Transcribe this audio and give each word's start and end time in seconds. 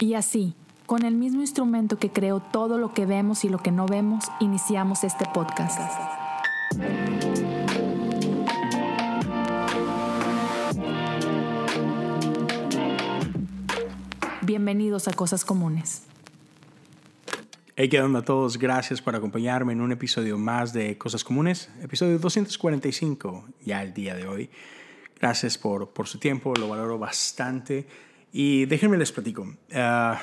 Y 0.00 0.14
así, 0.14 0.54
con 0.86 1.04
el 1.04 1.16
mismo 1.16 1.40
instrumento 1.40 1.98
que 1.98 2.10
creó 2.10 2.38
todo 2.38 2.78
lo 2.78 2.94
que 2.94 3.04
vemos 3.04 3.44
y 3.44 3.48
lo 3.48 3.58
que 3.58 3.72
no 3.72 3.86
vemos, 3.86 4.26
iniciamos 4.38 5.02
este 5.02 5.24
podcast. 5.34 5.80
Bienvenidos 14.42 15.08
a 15.08 15.12
Cosas 15.14 15.44
Comunes. 15.44 16.04
Hey, 17.74 17.88
¿qué 17.88 18.00
onda 18.00 18.20
a 18.20 18.24
todos? 18.24 18.56
Gracias 18.56 19.02
por 19.02 19.16
acompañarme 19.16 19.72
en 19.72 19.80
un 19.80 19.90
episodio 19.90 20.38
más 20.38 20.72
de 20.72 20.96
Cosas 20.96 21.24
Comunes, 21.24 21.70
episodio 21.82 22.20
245 22.20 23.48
ya 23.64 23.82
el 23.82 23.92
día 23.94 24.14
de 24.14 24.28
hoy. 24.28 24.48
Gracias 25.20 25.58
por, 25.58 25.90
por 25.90 26.06
su 26.06 26.20
tiempo, 26.20 26.54
lo 26.54 26.68
valoro 26.68 27.00
bastante. 27.00 27.88
Y 28.32 28.66
déjenme 28.66 28.98
les 28.98 29.12
platico. 29.12 29.54
Ah, 29.72 30.20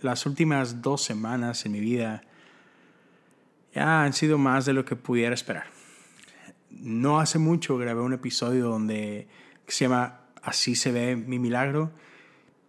las 0.00 0.26
últimas 0.26 0.82
dos 0.82 1.02
semanas 1.02 1.66
en 1.66 1.72
mi 1.72 1.80
vida 1.80 2.22
ya 3.74 4.04
han 4.04 4.12
sido 4.12 4.38
más 4.38 4.66
de 4.66 4.72
lo 4.72 4.84
que 4.84 4.96
pudiera 4.96 5.34
esperar. 5.34 5.66
No 6.70 7.18
hace 7.18 7.38
mucho 7.38 7.76
grabé 7.76 8.02
un 8.02 8.12
episodio 8.12 8.68
donde 8.68 9.28
se 9.66 9.84
llama 9.84 10.20
Así 10.42 10.76
se 10.76 10.92
ve 10.92 11.16
mi 11.16 11.38
milagro 11.38 11.90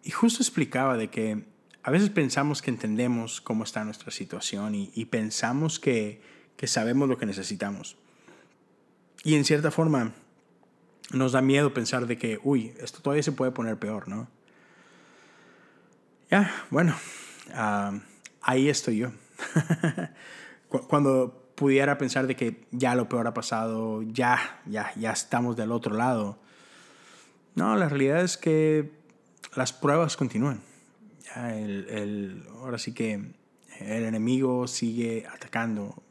y 0.03 0.11
justo 0.11 0.41
explicaba 0.41 0.97
de 0.97 1.09
que 1.09 1.43
a 1.83 1.91
veces 1.91 2.09
pensamos 2.09 2.61
que 2.61 2.71
entendemos 2.71 3.41
cómo 3.41 3.63
está 3.63 3.83
nuestra 3.83 4.11
situación 4.11 4.73
y, 4.73 5.05
pensamos 5.05 5.79
que, 5.79 6.21
que, 6.57 6.65
sabemos 6.67 7.07
lo 7.09 7.17
que 7.17 7.27
necesitamos. 7.27 7.97
Y 9.23 9.35
en 9.35 9.45
cierta 9.45 9.69
forma 9.69 10.13
nos 11.11 11.33
da 11.33 11.41
miedo 11.41 11.73
pensar 11.73 12.07
de 12.07 12.17
que, 12.17 12.39
uy, 12.43 12.73
esto 12.79 13.01
todavía 13.01 13.21
se 13.21 13.33
puede 13.33 13.51
poner 13.51 13.77
peor, 13.77 14.07
¿no? 14.07 14.27
Ya, 16.31 16.51
bueno, 16.71 16.95
ah, 17.53 17.99
ahí 18.41 18.69
estoy 18.69 18.97
yo. 18.97 19.11
Cuando 20.87 21.51
pudiera 21.55 21.97
pensar 21.97 22.27
de 22.27 22.35
que 22.35 22.65
ya 22.71 22.95
lo 22.95 23.07
peor 23.07 23.27
ha 23.27 23.33
pasado, 23.33 24.01
ya, 24.01 24.61
ya, 24.65 24.91
ya 24.95 25.11
estamos 25.11 25.55
del 25.55 25.71
otro 25.71 25.95
lado. 25.95 26.39
No, 27.53 27.75
la 27.75 27.87
realidad 27.89 28.21
es 28.21 28.37
que 28.37 28.91
las 29.55 29.71
pruebas 29.71 30.17
continúan. 30.17 30.61
el, 31.35 32.45
ahora 32.59 32.77
sí 32.77 32.93
que 32.93 33.13
el 33.79 34.03
enemigo 34.03 34.67
sigue 34.67 35.25
atacando. 35.27 36.01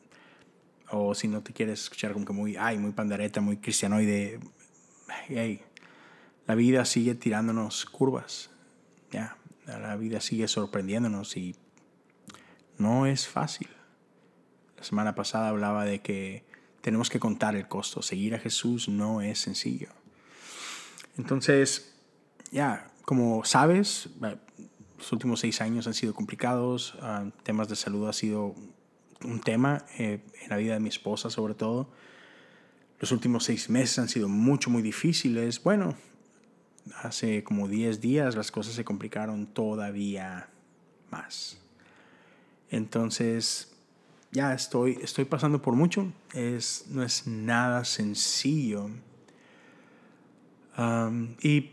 O 0.90 1.14
si 1.14 1.28
no 1.28 1.42
te 1.42 1.52
quieres 1.52 1.82
escuchar 1.82 2.12
como 2.12 2.24
que 2.24 2.32
muy, 2.32 2.56
ay, 2.56 2.78
muy 2.78 2.92
pandareta, 2.92 3.40
muy 3.40 3.56
cristianoide, 3.56 4.38
la 6.46 6.54
vida 6.54 6.84
sigue 6.84 7.14
tirándonos 7.14 7.84
curvas. 7.86 8.50
Ya, 9.10 9.36
la 9.66 9.96
vida 9.96 10.20
sigue 10.20 10.48
sorprendiéndonos 10.48 11.36
y 11.36 11.56
no 12.78 13.06
es 13.06 13.28
fácil. 13.28 13.68
La 14.76 14.84
semana 14.84 15.14
pasada 15.14 15.48
hablaba 15.48 15.84
de 15.84 16.00
que 16.00 16.44
tenemos 16.80 17.08
que 17.08 17.18
contar 17.18 17.56
el 17.56 17.68
costo. 17.68 18.02
Seguir 18.02 18.34
a 18.34 18.38
Jesús 18.38 18.88
no 18.88 19.22
es 19.22 19.38
sencillo. 19.38 19.88
Entonces, 21.16 21.94
ya, 22.50 22.88
como 23.04 23.44
sabes, 23.44 24.10
los 24.98 25.12
últimos 25.12 25.40
seis 25.40 25.60
años 25.60 25.86
han 25.86 25.94
sido 25.94 26.14
complicados, 26.14 26.96
ah, 27.00 27.30
temas 27.42 27.68
de 27.68 27.76
salud 27.76 28.08
ha 28.08 28.12
sido 28.12 28.54
un 29.24 29.40
tema 29.40 29.84
eh, 29.98 30.20
en 30.42 30.50
la 30.50 30.56
vida 30.56 30.74
de 30.74 30.80
mi 30.80 30.88
esposa 30.88 31.30
sobre 31.30 31.54
todo. 31.54 31.88
Los 33.00 33.12
últimos 33.12 33.44
seis 33.44 33.70
meses 33.70 33.98
han 33.98 34.08
sido 34.08 34.28
mucho, 34.28 34.70
muy 34.70 34.82
difíciles. 34.82 35.62
Bueno, 35.62 35.96
hace 37.02 37.44
como 37.44 37.68
diez 37.68 38.00
días 38.00 38.36
las 38.36 38.50
cosas 38.50 38.74
se 38.74 38.84
complicaron 38.84 39.46
todavía 39.46 40.48
más. 41.10 41.58
Entonces, 42.70 43.72
ya 44.32 44.52
estoy, 44.54 44.98
estoy 45.02 45.24
pasando 45.24 45.62
por 45.62 45.74
mucho. 45.74 46.12
Es, 46.32 46.86
no 46.88 47.02
es 47.02 47.26
nada 47.26 47.84
sencillo. 47.84 48.90
y 51.40 51.70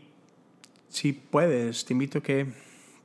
si 0.88 1.12
puedes, 1.12 1.84
te 1.84 1.92
invito 1.92 2.18
a 2.18 2.22
que 2.22 2.52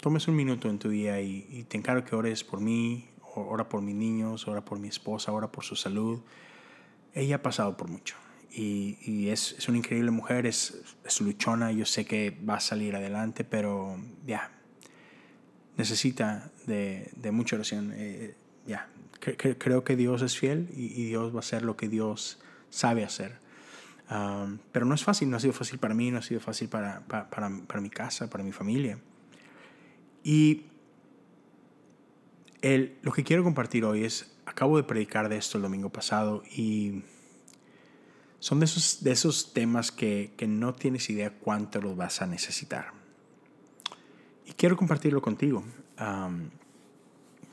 tomes 0.01 0.28
un 0.28 0.35
minuto 0.35 0.69
en 0.69 0.78
tu 0.78 0.89
día 0.89 1.22
y, 1.22 1.66
te 1.68 1.78
encargo 1.78 2.06
que 2.06 2.16
ores 2.16 2.44
por 2.44 2.59
mí, 2.59 3.07
ora 3.34 3.68
por 3.68 3.81
mis 3.81 3.95
niños, 3.95 4.47
ora 4.47 4.63
por 4.63 4.79
mi 4.79 4.89
esposa, 4.89 5.31
ora 5.31 5.51
por 5.51 5.63
su 5.63 5.75
salud. 5.75 6.19
Ella 7.13 7.38
ha 7.38 7.41
pasado 7.41 7.75
por 7.75 7.89
mucho 7.89 8.16
y, 8.52 9.30
es, 9.30 9.56
es, 9.58 9.68
una 9.69 9.78
increíble 9.78 10.12
mujer, 10.12 10.46
es, 10.46 10.81
es, 11.06 11.22
luchona, 11.22 11.72
yo 11.72 11.85
sé 11.85 12.06
que 12.06 12.35
va 12.47 12.56
a 12.56 12.59
salir 12.59 12.96
adelante, 12.96 13.44
pero 13.44 14.00
ya, 14.25 14.52
necesita 15.78 16.52
de, 16.66 17.12
de, 17.16 17.31
mucha 17.31 17.56
oración. 17.56 17.94
Eh, 17.96 18.36
ya, 18.66 18.90
creo 19.19 19.84
que 19.84 19.96
Dios 19.96 20.22
es 20.22 20.38
fiel 20.38 20.69
y, 20.75 20.86
y 21.02 21.06
Dios 21.06 21.31
va 21.34 21.38
a 21.38 21.40
hacer 21.40 21.63
lo 21.63 21.78
que 21.78 21.88
Dios 21.88 22.40
sabe 22.69 23.03
hacer 23.03 23.40
pero 24.72 24.86
no 24.86 24.96
es 24.96 25.03
fácil, 25.03 25.30
no 25.30 25.38
ha 25.38 25.40
sido 25.40 25.53
fácil 25.53 25.80
para 25.80 25.94
mí, 25.94 26.12
no 26.12 26.19
ha 26.19 26.22
sido 26.22 26.40
fácil 26.40 26.69
para, 26.69 27.02
para, 27.02 27.30
para, 27.30 27.81
mi 27.81 27.90
casa, 27.90 28.30
para 28.30 28.44
mi 28.44 28.52
familia. 28.52 29.00
Y 30.24 30.66
el, 32.62 32.97
lo 33.02 33.12
que 33.12 33.24
quiero 33.24 33.44
compartir 33.44 33.84
hoy 33.84 34.06
es, 34.06 34.34
acabo 34.46 34.78
de 34.78 34.84
predicar 34.84 35.28
de 35.28 35.38
esto 35.38 35.57
el 35.57 35.63
domingo 35.63 35.90
pasado 35.90 36.44
y 36.50 37.03
son 38.40 38.59
de 38.59 38.66
esos, 38.66 39.03
de 39.03 39.12
esos 39.12 39.53
temas 39.53 39.92
que, 39.92 40.34
que 40.38 40.48
no 40.48 40.74
tienes 40.74 41.09
idea 41.09 41.31
cuánto 41.38 41.81
los 41.81 41.96
vas 41.96 42.22
a 42.22 42.28
necesitar. 42.28 42.94
Y 44.46 44.53
quiero 44.53 44.78
compartirlo 44.78 45.22
contigo. 45.22 45.64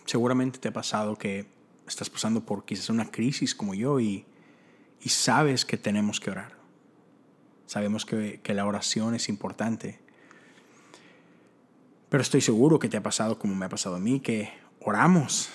seguramente 0.05 0.59
te 0.59 0.69
ha 0.69 0.73
pasado 0.73 1.17
que 1.17 1.47
estás 1.89 2.11
pasando 2.11 2.45
por 2.45 2.65
quizás 2.65 2.91
una 2.91 3.11
crisis 3.11 3.55
como 3.55 3.75
yo 3.75 4.01
y 4.01 4.27
y 5.05 5.11
sabes 5.11 5.67
que 5.67 5.77
tenemos 5.77 6.19
que 6.19 6.31
orar. 6.31 6.57
Sabemos 7.67 8.07
que, 8.07 8.41
la 8.49 8.67
oración 8.67 9.15
es 9.15 9.29
importante. 9.29 10.01
Pero 12.09 12.23
estoy 12.23 12.41
seguro 12.41 12.79
que 12.79 12.89
te 12.89 12.97
ha 12.97 13.03
pasado 13.03 13.39
como 13.39 13.55
me 13.55 13.67
ha 13.67 13.69
pasado 13.69 13.97
a 13.97 14.01
mí, 14.01 14.21
que 14.21 14.51
oramos 14.81 15.51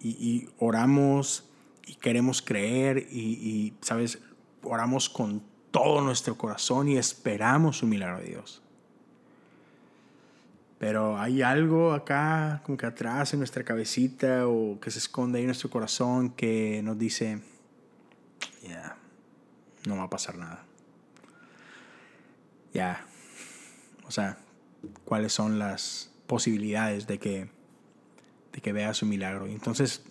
y, 0.00 0.48
oramos 0.58 1.50
y 1.86 1.96
queremos 1.96 2.40
creer 2.40 3.06
y, 3.10 3.20
y, 3.20 3.74
¿sabes? 3.82 4.20
Oramos 4.62 5.08
con 5.08 5.42
todo 5.70 6.00
nuestro 6.00 6.36
corazón 6.36 6.88
y 6.88 6.96
esperamos 6.96 7.82
un 7.82 7.90
milagro 7.90 8.18
de 8.18 8.26
Dios. 8.26 8.62
Pero 10.78 11.18
hay 11.18 11.42
algo 11.42 11.92
acá, 11.92 12.62
como 12.64 12.78
que 12.78 12.86
atrás 12.86 13.32
en 13.32 13.40
nuestra 13.40 13.64
cabecita 13.64 14.46
o 14.46 14.78
que 14.80 14.90
se 14.90 14.98
esconde 14.98 15.38
ahí 15.38 15.42
en 15.42 15.48
nuestro 15.48 15.70
corazón 15.70 16.30
que 16.30 16.80
nos 16.84 16.96
dice, 16.96 17.42
ya, 18.62 18.96
no 19.86 19.96
va 19.96 20.04
a 20.04 20.10
pasar 20.10 20.36
nada. 20.36 20.64
Ya, 22.72 23.04
o 24.06 24.10
sea, 24.12 24.38
cuáles 25.04 25.32
son 25.32 25.58
las 25.58 26.12
posibilidades 26.28 27.08
de 27.08 27.18
que, 27.18 27.48
de 28.52 28.60
que 28.60 28.72
veas 28.72 29.02
un 29.02 29.08
milagro. 29.08 29.48
Y 29.48 29.52
entonces 29.52 30.02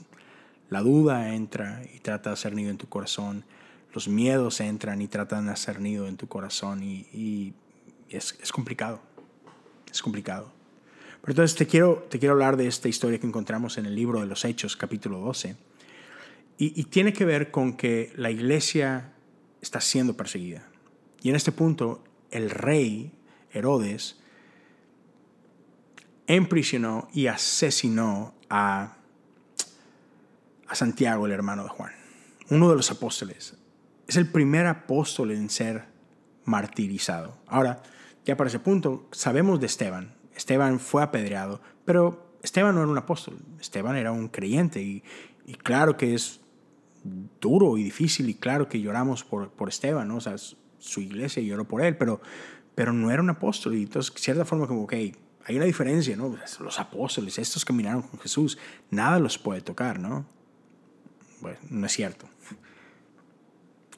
la 0.70 0.82
duda 0.82 1.34
entra 1.34 1.82
y 1.94 2.00
trata 2.00 2.32
de 2.32 2.34
hacer 2.34 2.54
nido 2.54 2.72
en 2.72 2.78
tu 2.78 2.90
corazón. 2.90 3.46
Los 3.98 4.08
miedos 4.08 4.62
entran 4.62 5.02
y 5.02 5.08
tratan 5.08 5.48
de 5.48 5.54
hacer 5.54 5.82
nido 5.82 6.08
en 6.08 6.18
tu 6.18 6.28
corazón 6.28 6.84
y, 6.84 7.56
es, 8.12 8.38
es, 8.40 8.52
complicado. 8.52 9.02
Es 9.92 10.04
complicado. 10.04 10.54
Pero 11.22 11.32
entonces 11.32 11.58
te 11.58 11.66
quiero, 11.66 12.06
te 12.08 12.20
quiero 12.20 12.34
hablar 12.34 12.58
de 12.58 12.68
esta 12.68 12.90
historia 12.90 13.18
que 13.18 13.26
encontramos 13.26 13.80
en 13.80 13.88
el 13.88 13.96
libro 13.96 14.20
de 14.20 14.28
los 14.28 14.46
Hechos, 14.46 14.78
capítulo 14.78 15.18
12 15.18 15.56
y, 16.60 16.84
tiene 16.84 17.12
que 17.12 17.26
ver 17.26 17.50
con 17.50 17.76
que 17.76 18.14
la 18.18 18.30
iglesia 18.30 19.14
está 19.64 19.82
siendo 19.82 20.16
perseguida. 20.16 20.70
Y 21.24 21.30
en 21.30 21.36
este 21.36 21.52
punto, 21.52 22.04
el 22.30 22.52
rey 22.52 23.12
Herodes 23.52 24.20
emprisionó 26.28 27.08
y 27.16 27.26
asesinó 27.26 28.36
a, 28.48 28.98
a 30.68 30.76
Santiago, 30.76 31.26
el 31.26 31.32
hermano 31.32 31.64
de 31.64 31.70
Juan, 31.70 31.94
uno 32.52 32.70
de 32.70 32.76
los 32.76 32.92
apóstoles. 32.92 33.58
Es 34.08 34.16
el 34.16 34.28
primer 34.28 34.66
apóstol 34.68 35.32
en 35.32 35.50
ser 35.50 35.86
martirizado. 36.46 37.38
Ahora, 37.48 37.84
ya 38.26 38.38
para 38.38 38.50
ese 38.50 38.60
punto, 38.60 39.08
sabemos 39.12 39.60
de 39.60 39.66
Esteban. 39.66 40.16
Esteban 40.36 40.80
fue 40.80 41.04
apedreado, 41.04 41.62
pero 41.86 42.28
Esteban 42.42 42.76
no 42.76 42.82
era 42.82 42.92
un 42.92 42.98
apóstol. 42.98 43.38
Esteban 43.60 43.98
era 43.98 44.12
un 44.12 44.30
creyente 44.30 44.82
y, 44.82 45.04
claro 45.64 45.98
que 45.98 46.14
es 46.14 46.40
duro 47.42 47.78
y 47.78 47.84
difícil 47.84 48.30
y 48.30 48.34
claro 48.34 48.68
que 48.68 48.80
lloramos 48.82 49.24
por, 49.24 49.50
por 49.50 49.70
Esteban, 49.70 50.08
¿no? 50.08 50.18
O 50.18 50.22
sea, 50.22 50.36
su 50.80 51.02
iglesia 51.02 51.44
lloró 51.44 51.66
por 51.66 51.82
él, 51.82 51.98
pero, 51.98 52.22
pero 52.76 52.94
no 52.94 53.12
era 53.12 53.22
un 53.22 53.30
apóstol 53.30 53.76
y 53.76 53.84
entonces, 53.84 54.14
de 54.14 54.20
cierta 54.20 54.46
forma, 54.46 54.68
como, 54.68 54.84
ok, 54.84 54.94
hay 55.46 55.56
una 55.56 55.66
diferencia, 55.66 56.16
¿no? 56.16 56.30
Pues, 56.30 56.60
los 56.60 56.80
apóstoles, 56.80 57.38
estos 57.40 57.66
caminaron 57.66 58.02
con 58.02 58.20
Jesús, 58.20 58.58
nada 58.90 59.20
los 59.20 59.38
puede 59.38 59.62
tocar, 59.62 60.00
¿no? 60.00 60.26
Bueno, 61.42 61.58
no 61.70 61.86
es 61.86 61.94
cierto. 61.94 62.28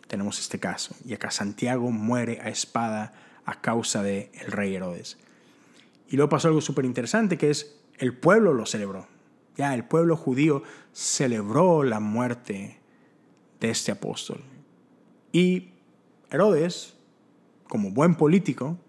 Tenemos 0.10 0.40
este 0.40 0.60
caso. 0.60 0.96
Y 1.06 1.14
acá 1.14 1.30
Santiago 1.30 1.92
muere 1.92 2.40
a 2.42 2.50
espada 2.50 3.14
a 3.46 3.62
causa 3.62 4.02
del 4.02 4.32
el 4.34 4.52
rey 4.52 4.76
Herodes. 4.76 5.20
Y 6.10 6.16
luego 6.16 6.30
pasó 6.30 6.48
algo 6.48 6.62
súper 6.62 6.86
interesante 6.86 7.38
que 7.38 7.52
es 7.52 7.80
el 8.00 8.18
pueblo 8.18 8.56
lo 8.56 8.66
celebró. 8.66 9.08
Ya 9.56 9.76
el 9.76 9.86
pueblo 9.86 10.18
judío 10.18 10.64
celebró 10.94 11.84
la 11.84 12.00
muerte 12.00 12.80
de 13.60 13.70
este 13.70 13.92
apóstol. 13.92 14.42
Y 15.32 15.74
Herodes, 16.32 16.96
como 17.68 17.92
buen 17.92 18.16
político, 18.16 18.80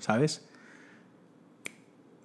¿sabes? 0.00 0.44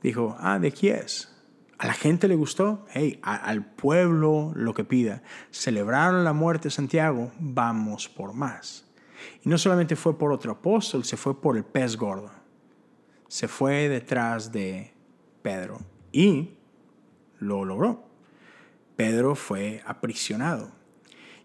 Dijo, 0.02 0.36
ah, 0.40 0.58
¿de 0.58 0.72
quién 0.72 0.96
es? 0.96 1.39
A 1.80 1.88
la 1.88 1.94
gente 1.94 2.28
le 2.28 2.36
gustó, 2.36 2.86
hey, 2.94 3.22
al 3.24 3.64
pueblo 3.64 4.52
lo 4.54 4.74
que 4.74 4.84
pida. 4.84 5.24
Celebraron 5.50 6.26
la 6.26 6.34
muerte 6.34 6.66
de 6.66 6.72
Santiago, 6.72 7.32
vamos 7.40 8.10
por 8.10 8.34
más. 8.34 8.86
Y 9.46 9.50
no 9.50 9.58
solamente 9.58 9.96
fue 9.96 10.18
por 10.18 10.34
otro 10.34 10.52
apóstol, 10.52 11.06
se 11.06 11.16
fue 11.16 11.40
por 11.40 11.56
el 11.56 11.64
pez 11.64 11.96
gordo. 11.96 12.32
Se 13.30 13.48
fue 13.48 13.88
detrás 13.88 14.52
de 14.52 14.94
Pedro 15.42 15.80
y 16.12 16.58
lo 17.40 17.64
logró. 17.64 18.10
Pedro 18.98 19.34
fue 19.36 19.82
aprisionado. 19.86 20.72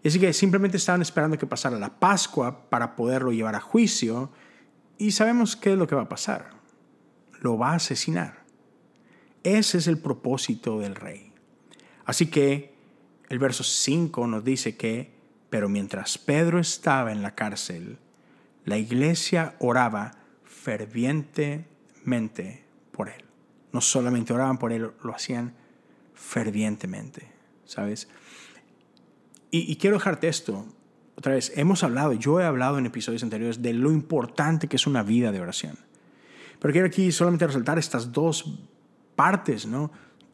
Y 0.03 0.09
así 0.09 0.19
que 0.19 0.33
simplemente 0.33 0.75
estaban 0.75 1.01
esperando 1.01 1.37
que 1.37 1.47
pasara 1.47 1.79
la 1.79 1.97
Pascua 1.97 2.69
para 2.69 2.97
poderlo 2.97 3.31
llevar 3.31 3.55
a 3.55 3.61
juicio 3.61 4.33
y 4.97 5.11
sabemos 5.11 5.55
qué 5.55 5.71
es 5.71 5.77
lo 5.77 5.87
que 5.87 5.95
va 5.95 6.03
a 6.03 6.09
pasar. 6.09 6.49
Lo 7.39 7.57
va 7.57 7.71
a 7.71 7.75
asesinar. 7.75 8.44
Ese 9.45 9.77
es 9.77 9.87
el 9.87 9.99
propósito 9.99 10.79
del 10.79 10.95
rey. 10.95 11.31
Así 12.03 12.31
que 12.31 12.73
el 13.29 13.37
verso 13.37 13.63
5 13.63 14.25
nos 14.25 14.43
dice 14.43 14.75
que, 14.75 15.13
pero 15.51 15.69
mientras 15.69 16.17
Pedro 16.17 16.59
estaba 16.59 17.11
en 17.11 17.21
la 17.21 17.35
cárcel, 17.35 17.99
la 18.65 18.79
iglesia 18.79 19.55
oraba 19.59 20.13
fervientemente 20.45 22.65
por 22.91 23.09
él. 23.09 23.23
No 23.71 23.81
solamente 23.81 24.33
oraban 24.33 24.57
por 24.57 24.71
él, 24.71 24.89
lo 25.03 25.13
hacían 25.13 25.53
fervientemente, 26.15 27.31
¿sabes? 27.65 28.07
Y, 29.51 29.71
y 29.71 29.75
quiero 29.75 29.97
dejarte 29.97 30.27
esto. 30.27 30.65
Otra 31.17 31.35
vez, 31.35 31.53
hemos 31.55 31.83
hablado, 31.83 32.13
yo 32.13 32.41
he 32.41 32.45
hablado 32.45 32.79
en 32.79 32.87
episodios 32.87 33.21
anteriores 33.21 33.61
de 33.61 33.73
lo 33.73 33.91
importante 33.91 34.67
que 34.67 34.77
es 34.77 34.87
una 34.87 35.03
vida 35.03 35.31
de 35.31 35.39
oración. 35.39 35.77
Pero 36.59 36.71
quiero 36.71 36.87
aquí 36.87 37.11
solamente 37.11 37.45
resaltar 37.45 37.77
estas 37.77 38.11
dos 38.11 38.57
partes, 39.15 39.65
¿no? 39.65 39.91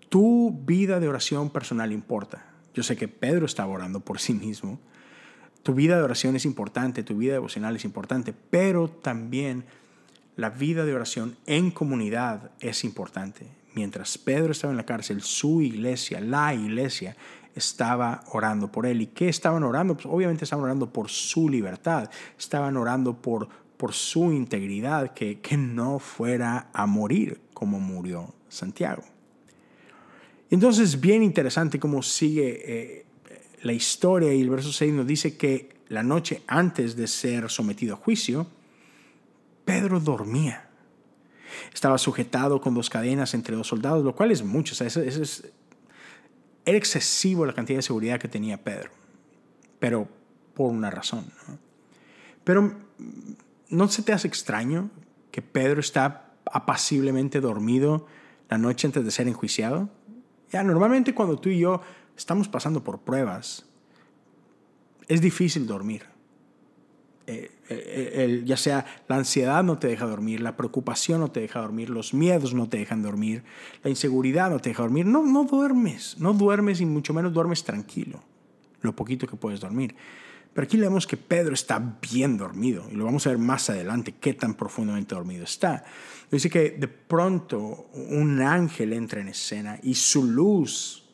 Tu 0.10 0.52
vida 0.66 1.00
de 1.00 1.08
oración 1.08 1.50
personal 1.50 1.92
importa. 1.92 2.46
Yo 2.74 2.84
sé 2.84 2.96
que 2.96 3.08
Pedro 3.08 3.46
estaba 3.46 3.74
orando 3.74 4.00
por 4.00 4.20
sí 4.20 4.34
mismo. 4.34 4.80
Tu 5.64 5.74
vida 5.74 5.98
de 5.98 6.04
oración 6.04 6.36
es 6.36 6.46
importante, 6.46 7.04
tu 7.04 7.18
vida 7.18 7.34
devocional 7.34 7.76
es 7.76 7.86
importante, 7.86 8.34
pero 8.34 8.90
también 8.90 9.64
la 10.36 10.50
vida 10.50 10.86
de 10.86 10.96
oración 10.96 11.38
en 11.46 11.72
comunidad 11.72 12.52
es 12.60 12.84
importante. 12.84 13.46
Mientras 13.74 14.18
Pedro 14.18 14.52
estaba 14.52 14.72
en 14.72 14.78
la 14.78 14.86
cárcel, 14.86 15.22
su 15.22 15.62
iglesia, 15.62 16.20
la 16.20 16.54
iglesia, 16.54 17.16
estaba 17.56 18.24
orando 18.32 18.72
por 18.72 18.86
él. 18.86 19.02
¿Y 19.02 19.08
qué 19.08 19.30
estaban 19.30 19.64
orando? 19.64 19.96
Pues 19.96 20.08
obviamente 20.08 20.46
estaban 20.46 20.66
orando 20.66 20.92
por 20.92 21.10
su 21.10 21.48
libertad, 21.48 22.10
estaban 22.38 22.76
orando 22.76 23.22
por, 23.22 23.48
por 23.78 23.94
su 23.94 24.32
integridad, 24.32 25.14
que, 25.14 25.40
que 25.42 25.58
no 25.58 26.00
fuera 26.00 26.70
a 26.74 26.86
morir 26.86 27.40
como 27.54 27.80
murió 27.80 28.34
Santiago. 28.52 29.04
Entonces, 30.50 31.00
bien 31.00 31.24
interesante 31.24 31.80
cómo 31.80 32.04
sigue 32.04 32.62
eh, 32.66 33.06
la 33.64 33.74
historia 33.74 34.34
y 34.34 34.42
el 34.42 34.50
verso 34.50 34.72
6 34.72 34.94
nos 34.94 35.08
dice 35.08 35.38
que 35.38 35.70
la 35.88 36.04
noche 36.04 36.42
antes 36.48 36.96
de 36.96 37.08
ser 37.08 37.50
sometido 37.50 37.96
a 37.96 37.98
juicio, 37.98 38.48
Pedro 39.64 40.00
dormía. 40.00 40.70
Estaba 41.74 41.98
sujetado 41.98 42.60
con 42.60 42.74
dos 42.74 42.90
cadenas 42.90 43.34
entre 43.34 43.56
dos 43.56 43.68
soldados, 43.68 44.04
lo 44.04 44.16
cual 44.16 44.32
es 44.32 44.44
mucho. 44.44 44.74
es, 44.84 45.44
era 46.66 46.78
excesivo 46.78 47.46
la 47.46 47.54
cantidad 47.54 47.78
de 47.78 47.84
seguridad 47.84 48.20
que 48.20 48.28
tenía 48.28 48.62
Pedro, 48.62 48.92
pero 49.80 50.08
por 50.54 50.72
una 50.72 50.90
razón. 50.90 51.26
Pero 52.44 52.76
¿no 53.70 53.88
se 53.88 54.04
te 54.04 54.12
hace 54.12 54.28
extraño 54.28 54.90
que 55.32 55.42
Pedro 55.42 55.80
está 55.80 56.34
apaciblemente 56.46 57.40
dormido 57.40 58.06
la 58.52 58.58
noche 58.58 58.86
antes 58.86 59.04
de 59.04 59.10
ser 59.10 59.28
enjuiciado? 59.28 59.90
Ya, 60.52 60.62
normalmente 60.62 61.16
cuando 61.16 61.40
tú 61.40 61.50
y 61.50 61.60
yo 61.60 61.82
estamos 62.18 62.50
pasando 62.50 62.84
por 62.84 63.00
pruebas, 63.00 63.66
es 65.08 65.22
difícil 65.22 65.66
dormir. 65.66 66.04
Eh, 67.28 67.50
eh, 67.70 68.42
ya 68.44 68.58
sea 68.58 68.86
la 69.08 69.16
ansiedad 69.16 69.64
no 69.64 69.78
te 69.78 69.88
deja 69.88 70.06
dormir, 70.06 70.42
la 70.42 70.58
preocupación 70.58 71.22
no 71.22 71.32
te 71.32 71.40
deja 71.40 71.62
dormir, 71.62 71.90
los 71.90 72.14
miedos 72.14 72.54
no 72.54 72.68
te 72.68 72.78
dejan 72.78 73.02
dormir, 73.02 73.44
la 73.84 73.90
inseguridad 73.90 74.50
no 74.50 74.60
te 74.60 74.70
deja 74.70 74.84
dormir. 74.84 75.06
No, 75.06 75.24
no 75.24 75.46
duermes, 75.46 76.18
no 76.20 76.34
duermes 76.34 76.82
y 76.82 76.86
mucho 76.86 77.14
menos 77.14 77.32
duermes 77.32 77.64
tranquilo, 77.64 78.22
lo 78.82 78.94
poquito 78.94 79.28
que 79.28 79.38
puedes 79.38 79.62
dormir. 79.62 79.96
Pero 80.54 80.66
aquí 80.66 80.78
leemos 80.78 81.08
que 81.08 81.16
Pedro 81.16 81.54
está 81.54 81.80
bien 82.12 82.38
dormido 82.38 82.86
y 82.92 82.96
lo 82.96 83.06
vamos 83.06 83.26
a 83.26 83.30
ver 83.30 83.38
más 83.40 83.70
adelante 83.70 84.16
qué 84.20 84.34
tan 84.34 84.56
profundamente 84.56 85.16
dormido 85.16 85.46
está. 85.46 85.84
Dice 86.30 86.50
que 86.50 86.72
de 86.72 86.88
pronto 86.90 87.90
un 87.94 88.42
ángel 88.42 88.92
entra 88.94 89.22
en 89.22 89.30
escena 89.30 89.80
y 89.82 89.96
su 89.96 90.26
luz 90.26 91.10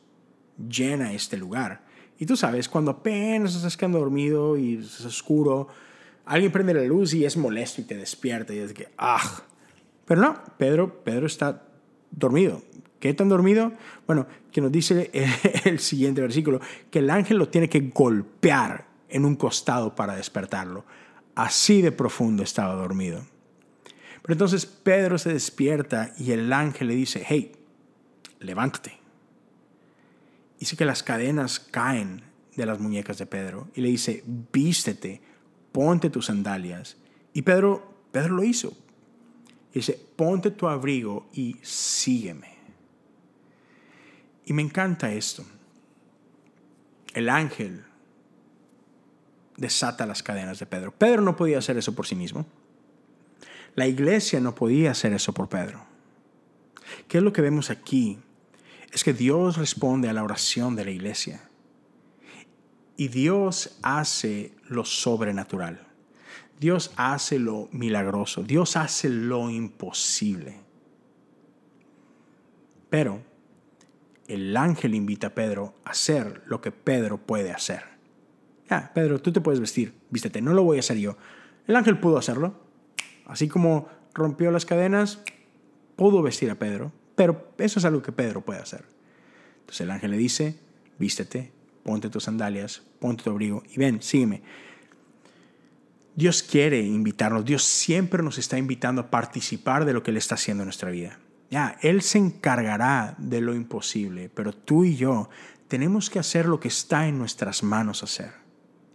llena 0.57 1.13
este 1.13 1.37
lugar. 1.37 1.85
Y 2.17 2.25
tú 2.25 2.35
sabes, 2.35 2.67
cuando 2.67 2.91
apenas 2.91 3.55
estás 3.55 3.77
quedando 3.77 3.99
dormido 3.99 4.57
y 4.57 4.77
es 4.77 5.05
oscuro, 5.05 5.67
alguien 6.25 6.51
prende 6.51 6.73
la 6.73 6.83
luz 6.83 7.13
y 7.13 7.23
es 7.23 7.37
molesto 7.37 7.81
y 7.81 7.83
te 7.83 7.95
despierta 7.95 8.55
y 8.55 8.59
es 8.59 8.73
que, 8.73 8.89
ah. 8.97 9.43
Pero 10.05 10.21
no, 10.21 10.41
Pedro, 10.57 11.03
Pedro 11.03 11.27
está 11.27 11.63
dormido. 12.09 12.63
¿Qué 12.99 13.13
tan 13.13 13.29
dormido? 13.29 13.71
Bueno, 14.07 14.25
que 14.51 14.61
nos 14.61 14.71
dice 14.71 15.11
el 15.65 15.77
siguiente 15.77 16.21
versículo, 16.21 16.59
que 16.89 16.99
el 16.99 17.11
ángel 17.11 17.37
lo 17.37 17.49
tiene 17.49 17.69
que 17.69 17.91
golpear 17.93 18.87
en 19.09 19.25
un 19.25 19.35
costado 19.35 19.95
para 19.95 20.15
despertarlo. 20.15 20.85
Así 21.35 21.81
de 21.81 21.91
profundo 21.91 22.43
estaba 22.43 22.73
dormido. 22.73 23.25
Pero 24.21 24.33
entonces 24.33 24.65
Pedro 24.65 25.17
se 25.17 25.33
despierta 25.33 26.13
y 26.17 26.31
el 26.31 26.51
ángel 26.51 26.89
le 26.89 26.95
dice, 26.95 27.23
hey, 27.25 27.53
levántate. 28.39 28.97
Dice 30.59 30.75
que 30.75 30.85
las 30.85 31.03
cadenas 31.03 31.59
caen 31.59 32.23
de 32.55 32.65
las 32.65 32.79
muñecas 32.79 33.17
de 33.19 33.25
Pedro 33.25 33.69
y 33.75 33.81
le 33.81 33.89
dice, 33.89 34.23
vístete, 34.51 35.21
ponte 35.71 36.09
tus 36.09 36.25
sandalias. 36.25 36.97
Y 37.33 37.43
Pedro, 37.43 37.93
Pedro 38.11 38.35
lo 38.35 38.43
hizo. 38.43 38.75
dice, 39.73 39.93
ponte 40.15 40.49
tu 40.51 40.67
abrigo 40.67 41.29
y 41.33 41.57
sígueme. 41.61 42.57
Y 44.45 44.53
me 44.53 44.63
encanta 44.63 45.13
esto. 45.13 45.45
El 47.13 47.29
ángel 47.29 47.86
desata 49.57 50.05
las 50.05 50.23
cadenas 50.23 50.59
de 50.59 50.65
Pedro. 50.65 50.93
Pedro 50.93 51.21
no 51.21 51.35
podía 51.35 51.57
hacer 51.57 51.77
eso 51.77 51.93
por 51.93 52.07
sí 52.07 52.15
mismo. 52.15 52.45
La 53.75 53.87
iglesia 53.87 54.39
no 54.39 54.55
podía 54.55 54.91
hacer 54.91 55.13
eso 55.13 55.33
por 55.33 55.49
Pedro. 55.49 55.85
¿Qué 57.07 57.17
es 57.17 57.23
lo 57.23 57.33
que 57.33 57.41
vemos 57.41 57.69
aquí? 57.69 58.17
Es 58.91 59.03
que 59.03 59.13
Dios 59.13 59.57
responde 59.57 60.09
a 60.09 60.13
la 60.13 60.23
oración 60.23 60.75
de 60.75 60.85
la 60.85 60.91
iglesia. 60.91 61.41
Y 62.95 63.09
Dios 63.09 63.77
hace 63.83 64.53
lo 64.67 64.85
sobrenatural. 64.85 65.85
Dios 66.59 66.91
hace 66.95 67.37
lo 67.37 67.69
milagroso. 67.71 68.43
Dios 68.43 68.75
hace 68.77 69.09
lo 69.09 69.49
imposible. 69.49 70.59
Pero 72.89 73.21
el 74.27 74.57
ángel 74.57 74.95
invita 74.95 75.27
a 75.27 75.35
Pedro 75.35 75.75
a 75.85 75.91
hacer 75.91 76.41
lo 76.47 76.61
que 76.61 76.71
Pedro 76.71 77.17
puede 77.17 77.51
hacer. 77.51 77.96
Ya, 78.69 78.91
Pedro, 78.93 79.21
tú 79.21 79.31
te 79.31 79.41
puedes 79.41 79.59
vestir, 79.59 79.93
vístete, 80.09 80.41
no 80.41 80.53
lo 80.53 80.63
voy 80.63 80.77
a 80.77 80.79
hacer 80.81 80.97
yo. 80.97 81.17
El 81.67 81.75
ángel 81.75 81.99
pudo 81.99 82.17
hacerlo. 82.17 82.59
Así 83.25 83.47
como 83.47 83.89
rompió 84.13 84.51
las 84.51 84.65
cadenas, 84.65 85.19
pudo 85.95 86.21
vestir 86.21 86.49
a 86.49 86.55
Pedro, 86.55 86.91
pero 87.15 87.51
eso 87.57 87.79
es 87.79 87.85
algo 87.85 88.01
que 88.01 88.11
Pedro 88.11 88.41
puede 88.41 88.61
hacer. 88.61 88.85
Entonces 89.59 89.81
el 89.81 89.91
ángel 89.91 90.11
le 90.11 90.17
dice, 90.17 90.57
vístete, 90.97 91.51
ponte 91.83 92.09
tus 92.09 92.23
sandalias, 92.23 92.83
ponte 92.99 93.23
tu 93.23 93.29
abrigo 93.29 93.63
y 93.73 93.77
ven, 93.77 94.01
sígueme. 94.01 94.41
Dios 96.15 96.41
quiere 96.41 96.81
invitarnos, 96.81 97.45
Dios 97.45 97.63
siempre 97.63 98.23
nos 98.23 98.37
está 98.37 98.57
invitando 98.57 99.01
a 99.01 99.11
participar 99.11 99.85
de 99.85 99.93
lo 99.93 100.03
que 100.03 100.11
Él 100.11 100.17
está 100.17 100.35
haciendo 100.35 100.63
en 100.63 100.67
nuestra 100.67 100.89
vida. 100.89 101.19
Ya, 101.51 101.77
Él 101.81 102.01
se 102.01 102.17
encargará 102.17 103.15
de 103.17 103.39
lo 103.39 103.53
imposible, 103.53 104.29
pero 104.33 104.51
tú 104.51 104.83
y 104.83 104.95
yo 104.95 105.29
tenemos 105.67 106.09
que 106.09 106.19
hacer 106.19 106.47
lo 106.47 106.59
que 106.59 106.69
está 106.69 107.07
en 107.07 107.19
nuestras 107.19 107.61
manos 107.61 108.03
hacer. 108.03 108.46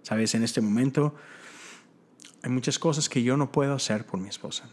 Sabes, 0.03 0.35
en 0.35 0.43
este 0.43 0.61
momento 0.61 1.15
hay 2.43 2.51
muchas 2.51 2.79
cosas 2.79 3.09
que 3.09 3.23
yo 3.23 3.37
no 3.37 3.53
puedo 3.53 3.75
hacer 3.75 4.05
por 4.05 4.21
mi 4.21 4.29
esposa. 4.29 4.69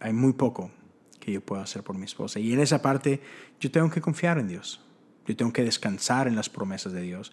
Hay, 0.00 0.12
muy 0.12 0.32
poco 0.34 0.70
que 1.18 1.32
yo 1.32 1.40
puedo 1.40 1.62
hacer 1.62 1.82
por 1.82 1.96
mi 1.96 2.04
esposa. 2.04 2.38
Y 2.38 2.52
en 2.52 2.60
esa 2.60 2.82
parte 2.82 3.20
yo 3.60 3.70
tengo 3.70 3.90
que 3.90 4.00
confiar 4.00 4.38
en 4.38 4.48
Dios. 4.48 4.84
Yo 5.26 5.36
tengo 5.36 5.52
que 5.52 5.64
descansar 5.64 6.26
en 6.26 6.36
las 6.36 6.48
promesas 6.48 6.92
de 6.92 7.02
Dios. 7.02 7.32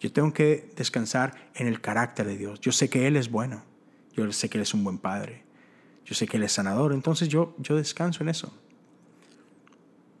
Yo 0.00 0.12
tengo 0.12 0.32
que 0.32 0.72
descansar 0.76 1.50
en 1.54 1.66
el 1.66 1.80
carácter 1.80 2.26
de 2.26 2.36
Dios. 2.36 2.60
Yo 2.60 2.72
sé 2.72 2.88
que 2.88 3.06
Él 3.06 3.16
es 3.16 3.30
bueno. 3.30 3.62
Yo 4.12 4.30
sé 4.32 4.48
que 4.48 4.58
Él 4.58 4.62
es 4.62 4.74
un 4.74 4.82
buen 4.82 4.98
padre. 4.98 5.44
Yo 6.04 6.14
sé 6.14 6.26
que 6.26 6.36
Él 6.36 6.44
es 6.44 6.52
sanador. 6.52 6.92
Entonces 6.92 7.28
yo, 7.28 7.54
yo 7.58 7.76
descanso 7.76 8.22
en 8.22 8.28
eso. 8.28 8.52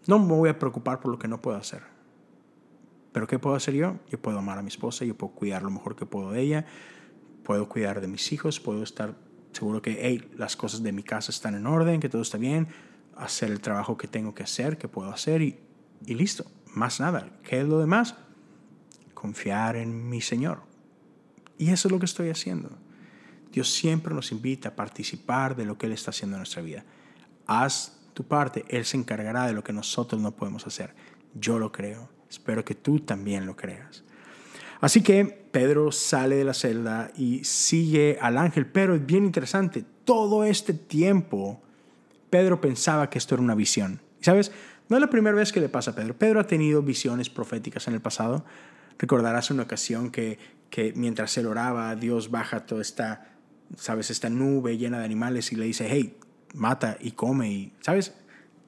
No 0.06 0.18
me 0.18 0.34
voy 0.34 0.48
a 0.48 0.58
preocupar 0.58 1.00
por 1.00 1.10
lo 1.10 1.18
que 1.18 1.28
no 1.28 1.40
puedo 1.40 1.56
hacer. 1.56 1.93
Pero 3.14 3.28
¿qué 3.28 3.38
puedo 3.38 3.54
hacer 3.54 3.74
yo? 3.74 4.00
Yo 4.10 4.20
puedo 4.20 4.40
amar 4.40 4.58
a 4.58 4.62
mi 4.62 4.68
esposa, 4.68 5.04
yo 5.04 5.16
puedo 5.16 5.34
cuidar 5.34 5.62
lo 5.62 5.70
mejor 5.70 5.94
que 5.94 6.04
puedo 6.04 6.32
de 6.32 6.40
ella, 6.40 6.66
puedo 7.44 7.68
cuidar 7.68 8.00
de 8.00 8.08
mis 8.08 8.32
hijos, 8.32 8.58
puedo 8.58 8.82
estar 8.82 9.14
seguro 9.52 9.80
que 9.80 10.00
hey, 10.02 10.28
las 10.36 10.56
cosas 10.56 10.82
de 10.82 10.90
mi 10.90 11.04
casa 11.04 11.30
están 11.30 11.54
en 11.54 11.64
orden, 11.68 12.00
que 12.00 12.08
todo 12.08 12.22
está 12.22 12.38
bien, 12.38 12.66
hacer 13.16 13.52
el 13.52 13.60
trabajo 13.60 13.96
que 13.96 14.08
tengo 14.08 14.34
que 14.34 14.42
hacer, 14.42 14.78
que 14.78 14.88
puedo 14.88 15.10
hacer 15.10 15.42
y, 15.42 15.60
y 16.04 16.16
listo, 16.16 16.44
más 16.74 16.98
nada. 16.98 17.30
¿Qué 17.44 17.60
es 17.60 17.68
lo 17.68 17.78
demás? 17.78 18.16
Confiar 19.14 19.76
en 19.76 20.08
mi 20.08 20.20
Señor. 20.20 20.62
Y 21.56 21.70
eso 21.70 21.86
es 21.86 21.92
lo 21.92 22.00
que 22.00 22.06
estoy 22.06 22.30
haciendo. 22.30 22.68
Dios 23.52 23.72
siempre 23.72 24.12
nos 24.12 24.32
invita 24.32 24.70
a 24.70 24.74
participar 24.74 25.54
de 25.54 25.66
lo 25.66 25.78
que 25.78 25.86
Él 25.86 25.92
está 25.92 26.10
haciendo 26.10 26.34
en 26.34 26.40
nuestra 26.40 26.62
vida. 26.62 26.84
Haz 27.46 27.96
tu 28.12 28.24
parte, 28.24 28.64
Él 28.66 28.84
se 28.84 28.96
encargará 28.96 29.46
de 29.46 29.52
lo 29.52 29.62
que 29.62 29.72
nosotros 29.72 30.20
no 30.20 30.34
podemos 30.34 30.66
hacer. 30.66 30.96
Yo 31.32 31.60
lo 31.60 31.70
creo. 31.70 32.13
Espero 32.34 32.64
que 32.64 32.74
tú 32.74 33.00
también 33.00 33.46
lo 33.46 33.56
creas. 33.56 34.04
Así 34.80 35.02
que 35.02 35.24
Pedro 35.24 35.92
sale 35.92 36.36
de 36.36 36.44
la 36.44 36.54
celda 36.54 37.10
y 37.16 37.44
sigue 37.44 38.18
al 38.20 38.36
ángel, 38.38 38.66
pero 38.66 38.94
es 38.94 39.06
bien 39.06 39.24
interesante, 39.24 39.84
todo 40.04 40.44
este 40.44 40.74
tiempo 40.74 41.62
Pedro 42.28 42.60
pensaba 42.60 43.08
que 43.08 43.18
esto 43.18 43.36
era 43.36 43.42
una 43.42 43.54
visión. 43.54 44.00
¿Sabes? 44.20 44.50
No 44.88 44.96
es 44.96 45.00
la 45.00 45.08
primera 45.08 45.36
vez 45.36 45.52
que 45.52 45.60
le 45.60 45.68
pasa 45.68 45.92
a 45.92 45.94
Pedro. 45.94 46.18
Pedro 46.18 46.40
ha 46.40 46.46
tenido 46.46 46.82
visiones 46.82 47.30
proféticas 47.30 47.86
en 47.88 47.94
el 47.94 48.00
pasado. 48.00 48.44
Recordarás 48.98 49.50
una 49.50 49.62
ocasión 49.62 50.10
que, 50.10 50.38
que 50.68 50.92
mientras 50.96 51.36
él 51.38 51.46
oraba, 51.46 51.94
Dios 51.94 52.30
baja 52.30 52.66
toda 52.66 52.82
esta, 52.82 53.36
¿sabes? 53.76 54.10
Esta 54.10 54.28
nube 54.28 54.76
llena 54.76 54.98
de 54.98 55.04
animales 55.04 55.52
y 55.52 55.56
le 55.56 55.66
dice, 55.66 55.86
hey, 55.88 56.16
mata 56.54 56.96
y 57.00 57.12
come. 57.12 57.50
Y, 57.50 57.72
¿Sabes? 57.80 58.14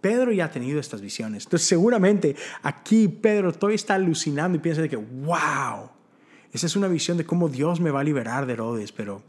Pedro 0.00 0.32
ya 0.32 0.46
ha 0.46 0.50
tenido 0.50 0.78
estas 0.80 1.00
visiones. 1.00 1.44
Entonces 1.44 1.68
seguramente 1.68 2.36
aquí 2.62 3.08
Pedro 3.08 3.52
todavía 3.52 3.76
está 3.76 3.94
alucinando 3.94 4.56
y 4.56 4.60
piensa 4.60 4.82
de 4.82 4.88
que, 4.88 4.96
wow, 4.96 5.90
esa 6.52 6.66
es 6.66 6.76
una 6.76 6.88
visión 6.88 7.16
de 7.16 7.24
cómo 7.24 7.48
Dios 7.48 7.80
me 7.80 7.90
va 7.90 8.00
a 8.00 8.04
liberar 8.04 8.46
de 8.46 8.54
Herodes, 8.54 8.92
pero 8.92 9.22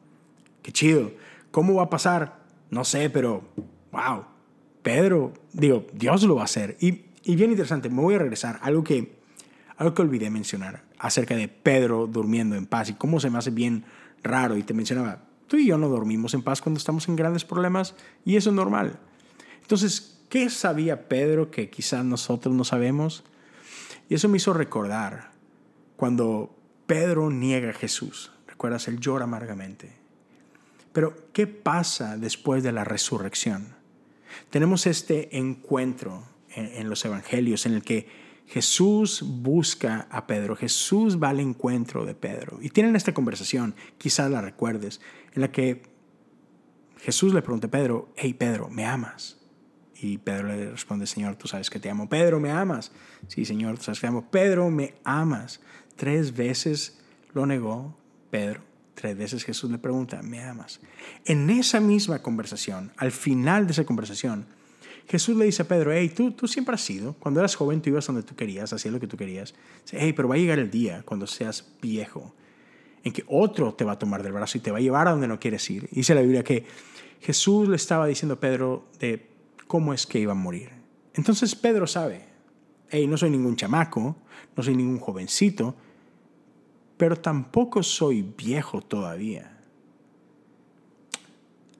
qué 0.61 0.71
chido. 0.71 1.11
¿Cómo 1.51 1.75
va 1.75 1.83
a 1.83 1.89
pasar? 1.89 2.39
No 2.69 2.83
sé, 2.83 3.09
pero 3.09 3.43
wow. 3.91 4.25
Pedro, 4.83 5.33
digo, 5.51 5.85
Dios 5.93 6.23
lo 6.23 6.35
va 6.35 6.43
a 6.43 6.45
hacer. 6.45 6.77
Y, 6.79 7.05
y 7.23 7.35
bien 7.35 7.51
interesante, 7.51 7.89
me 7.89 8.01
voy 8.01 8.15
a 8.15 8.19
regresar. 8.19 8.59
Algo 8.61 8.83
que, 8.83 9.17
algo 9.77 9.93
que 9.93 10.01
olvidé 10.01 10.29
mencionar 10.29 10.83
acerca 10.99 11.35
de 11.35 11.47
Pedro 11.47 12.07
durmiendo 12.07 12.55
en 12.55 12.65
paz 12.65 12.89
y 12.89 12.93
cómo 12.93 13.19
se 13.19 13.29
me 13.29 13.37
hace 13.37 13.51
bien 13.51 13.83
raro. 14.23 14.55
Y 14.57 14.63
te 14.63 14.73
mencionaba, 14.73 15.23
tú 15.47 15.57
y 15.57 15.67
yo 15.67 15.77
no 15.77 15.89
dormimos 15.89 16.33
en 16.33 16.43
paz 16.43 16.61
cuando 16.61 16.77
estamos 16.77 17.07
en 17.07 17.15
grandes 17.15 17.43
problemas 17.43 17.95
y 18.23 18.35
eso 18.35 18.49
es 18.49 18.55
normal. 18.55 18.99
Entonces, 19.61 20.16
¿qué 20.29 20.49
sabía 20.49 21.07
Pedro 21.07 21.51
que 21.51 21.69
quizás 21.69 22.03
nosotros 22.05 22.53
no 22.53 22.63
sabemos? 22.63 23.23
Y 24.09 24.15
eso 24.15 24.29
me 24.29 24.37
hizo 24.37 24.53
recordar 24.53 25.31
cuando 25.95 26.55
Pedro 26.85 27.29
niega 27.29 27.71
a 27.71 27.73
Jesús. 27.73 28.31
¿Recuerdas? 28.47 28.87
Él 28.87 28.99
llora 28.99 29.25
amargamente. 29.25 29.91
Pero, 30.93 31.29
¿qué 31.33 31.45
pasa 31.45 32.17
después 32.17 32.63
de 32.63 32.71
la 32.71 32.83
resurrección? 32.83 33.75
Tenemos 34.49 34.87
este 34.87 35.37
encuentro 35.37 36.23
en, 36.49 36.89
los 36.89 37.05
evangelios 37.05 37.65
en 37.65 37.73
el 37.73 37.83
que 37.83 38.07
Jesús 38.47 39.23
busca 39.23 40.07
a 40.09 40.25
Pedro, 40.25 40.55
Jesús 40.55 41.21
va 41.21 41.29
al 41.29 41.39
encuentro 41.39 42.05
de 42.05 42.15
Pedro. 42.15 42.59
Y 42.61 42.69
tienen 42.69 42.95
esta 42.95 43.13
conversación, 43.13 43.75
quizás 43.97 44.31
la 44.31 44.41
recuerdes, 44.41 45.01
en 45.33 45.41
la 45.41 45.51
que 45.51 45.83
Jesús 46.99 47.33
le 47.33 47.41
pregunta 47.41 47.67
a 47.67 47.71
Pedro, 47.71 48.11
hey 48.15 48.33
Pedro, 48.33 48.69
¿me 48.69 48.85
amas? 48.85 49.37
Y 49.99 50.19
Pedro 50.19 50.49
le 50.49 50.71
responde, 50.71 51.07
Señor, 51.07 51.35
tú 51.35 51.47
sabes 51.47 51.69
que 51.69 51.79
te 51.79 51.89
amo. 51.89 52.07
Pedro, 52.07 52.39
¿me 52.39 52.51
amas? 52.51 52.91
Sí, 53.27 53.45
Señor, 53.45 53.77
tú 53.77 53.85
sabes 53.85 53.99
que 53.99 54.01
te 54.01 54.07
amo. 54.07 54.29
Pedro, 54.29 54.69
¿me 54.69 54.93
amas? 55.03 55.59
Tres 55.95 56.35
veces 56.35 56.99
lo 57.33 57.45
negó 57.45 57.97
Pedro. 58.29 58.61
Tres 58.93 59.17
veces 59.17 59.43
Jesús 59.43 59.69
le 59.69 59.77
pregunta, 59.77 60.21
¿me 60.23 60.41
amas? 60.41 60.79
En 61.25 61.49
esa 61.49 61.79
misma 61.79 62.21
conversación, 62.21 62.91
al 62.97 63.11
final 63.11 63.67
de 63.67 63.73
esa 63.73 63.85
conversación, 63.85 64.47
Jesús 65.07 65.37
le 65.37 65.45
dice 65.45 65.61
a 65.61 65.67
Pedro, 65.67 65.93
hey, 65.93 66.09
tú, 66.09 66.31
tú 66.31 66.47
siempre 66.47 66.75
has 66.75 66.81
sido, 66.81 67.13
cuando 67.13 67.39
eras 67.39 67.55
joven 67.55 67.81
tú 67.81 67.89
ibas 67.89 68.07
donde 68.07 68.23
tú 68.23 68.35
querías, 68.35 68.73
hacías 68.73 68.93
lo 68.93 68.99
que 68.99 69.07
tú 69.07 69.15
querías. 69.15 69.53
Hey, 69.91 70.13
pero 70.13 70.27
va 70.27 70.35
a 70.35 70.37
llegar 70.37 70.59
el 70.59 70.69
día 70.69 71.03
cuando 71.05 71.27
seas 71.27 71.73
viejo, 71.81 72.33
en 73.03 73.13
que 73.13 73.23
otro 73.27 73.73
te 73.73 73.85
va 73.85 73.93
a 73.93 73.99
tomar 73.99 74.23
del 74.23 74.33
brazo 74.33 74.57
y 74.57 74.61
te 74.61 74.71
va 74.71 74.79
a 74.79 74.81
llevar 74.81 75.07
a 75.07 75.11
donde 75.11 75.27
no 75.27 75.39
quieres 75.39 75.69
ir. 75.69 75.87
Dice 75.91 76.13
la 76.13 76.21
Biblia 76.21 76.43
que 76.43 76.65
Jesús 77.21 77.69
le 77.69 77.75
estaba 77.75 78.07
diciendo 78.07 78.33
a 78.33 78.39
Pedro 78.39 78.87
de 78.99 79.36
cómo 79.67 79.93
es 79.93 80.07
que 80.07 80.19
iba 80.19 80.31
a 80.31 80.35
morir. 80.35 80.71
Entonces 81.13 81.55
Pedro 81.55 81.87
sabe, 81.87 82.25
hey, 82.89 83.07
no 83.07 83.17
soy 83.17 83.29
ningún 83.29 83.55
chamaco, 83.55 84.15
no 84.55 84.63
soy 84.63 84.75
ningún 84.75 84.99
jovencito, 84.99 85.75
pero 86.97 87.15
tampoco 87.17 87.83
soy 87.83 88.21
viejo 88.21 88.81
todavía. 88.81 89.59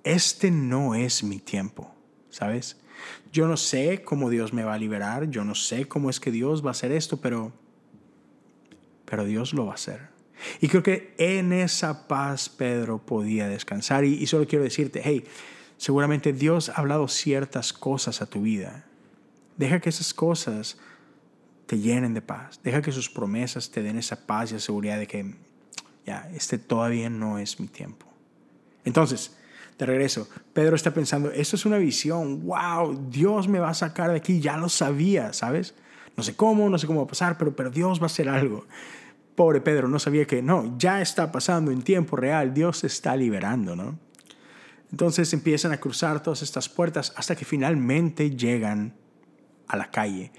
Este 0.04 0.52
no 0.52 0.96
es 0.96 1.24
mi 1.24 1.40
tiempo, 1.40 1.94
¿sabes? 2.30 2.78
Yo 3.32 3.48
no 3.48 3.58
sé 3.58 4.04
cómo 4.04 4.30
Dios 4.30 4.54
me 4.54 4.64
va 4.64 4.74
a 4.74 4.78
liberar, 4.78 5.30
yo 5.30 5.44
no 5.44 5.56
sé 5.56 5.86
cómo 5.86 6.10
es 6.10 6.20
que 6.20 6.32
Dios 6.32 6.64
va 6.64 6.70
a 6.70 6.72
hacer 6.72 6.92
esto, 6.92 7.18
pero, 7.18 7.52
pero 9.06 9.26
Dios 9.26 9.54
lo 9.54 9.66
va 9.66 9.74
a 9.74 9.76
hacer. 9.76 10.10
Y 10.62 10.68
creo 10.68 10.84
que 10.84 11.14
en 11.18 11.52
esa 11.52 12.08
paz 12.08 12.50
Pedro 12.50 13.00
podía 13.00 13.48
descansar. 13.48 14.06
Y, 14.06 14.14
y 14.14 14.28
solo 14.28 14.48
quiero 14.48 14.64
decirte, 14.64 15.02
hey, 15.04 15.26
seguramente 15.78 16.34
Dios 16.34 16.70
ha 16.70 16.74
hablado 16.74 17.08
ciertas 17.08 17.74
cosas 17.74 18.22
a 18.22 18.26
tu 18.26 18.42
vida. 18.42 18.86
Deja 19.58 19.80
que 19.80 19.90
esas 19.90 20.14
cosas 20.14 20.78
te 21.66 21.80
llenen 21.80 22.14
de 22.14 22.22
paz. 22.22 22.60
Deja 22.64 22.82
que 22.82 22.92
sus 22.92 23.10
promesas 23.10 23.70
te 23.70 23.84
den 23.84 23.98
esa 23.98 24.26
paz 24.26 24.52
y 24.52 24.56
la 24.56 24.60
seguridad 24.60 24.98
de 24.98 25.08
que 25.08 25.36
ya, 26.06 26.30
este 26.34 26.58
todavía 26.58 27.10
no 27.10 27.38
es 27.38 27.60
mi 27.60 27.68
tiempo. 27.68 28.06
Entonces, 28.86 29.38
de 29.78 29.86
regreso, 29.86 30.28
Pedro 30.54 30.76
está 30.76 30.92
pensando, 30.92 31.30
esto 31.32 31.56
es 31.56 31.66
una 31.66 31.78
visión, 31.78 32.46
wow, 32.46 33.10
Dios 33.10 33.48
me 33.48 33.60
va 33.60 33.70
a 33.70 33.74
sacar 33.74 34.10
de 34.10 34.18
aquí, 34.18 34.40
ya 34.40 34.58
lo 34.58 34.70
sabía, 34.70 35.34
¿sabes? 35.34 35.76
No 36.16 36.24
sé 36.24 36.36
cómo, 36.36 36.70
no 36.70 36.78
sé 36.80 36.88
cómo 36.88 37.02
va 37.02 37.06
a 37.06 37.10
pasar, 37.10 37.38
pero, 37.38 37.56
pero 37.56 37.70
Dios 37.70 38.00
va 38.00 38.04
a 38.04 38.08
hacer 38.08 38.30
algo. 38.30 38.66
Pobre 39.36 39.62
Pedro, 39.62 39.88
no 39.88 40.00
sabía 40.00 40.26
que 40.26 40.42
no, 40.42 40.78
ya 40.80 41.02
está 41.02 41.32
pasando 41.32 41.72
en 41.72 41.84
tiempo 41.84 42.16
real, 42.16 42.54
Dios 42.54 42.84
está 42.86 43.16
liberando, 43.16 43.76
¿no? 43.76 44.00
Entonces 44.92 45.34
empiezan 45.34 45.72
a 45.72 45.80
cruzar 45.80 46.24
todas 46.24 46.42
estas 46.42 46.70
puertas 46.70 47.14
hasta 47.16 47.36
que 47.36 47.46
finalmente 47.46 48.32
llegan 48.32 48.96
a 49.68 49.76
la 49.76 49.92
calle, 49.92 50.32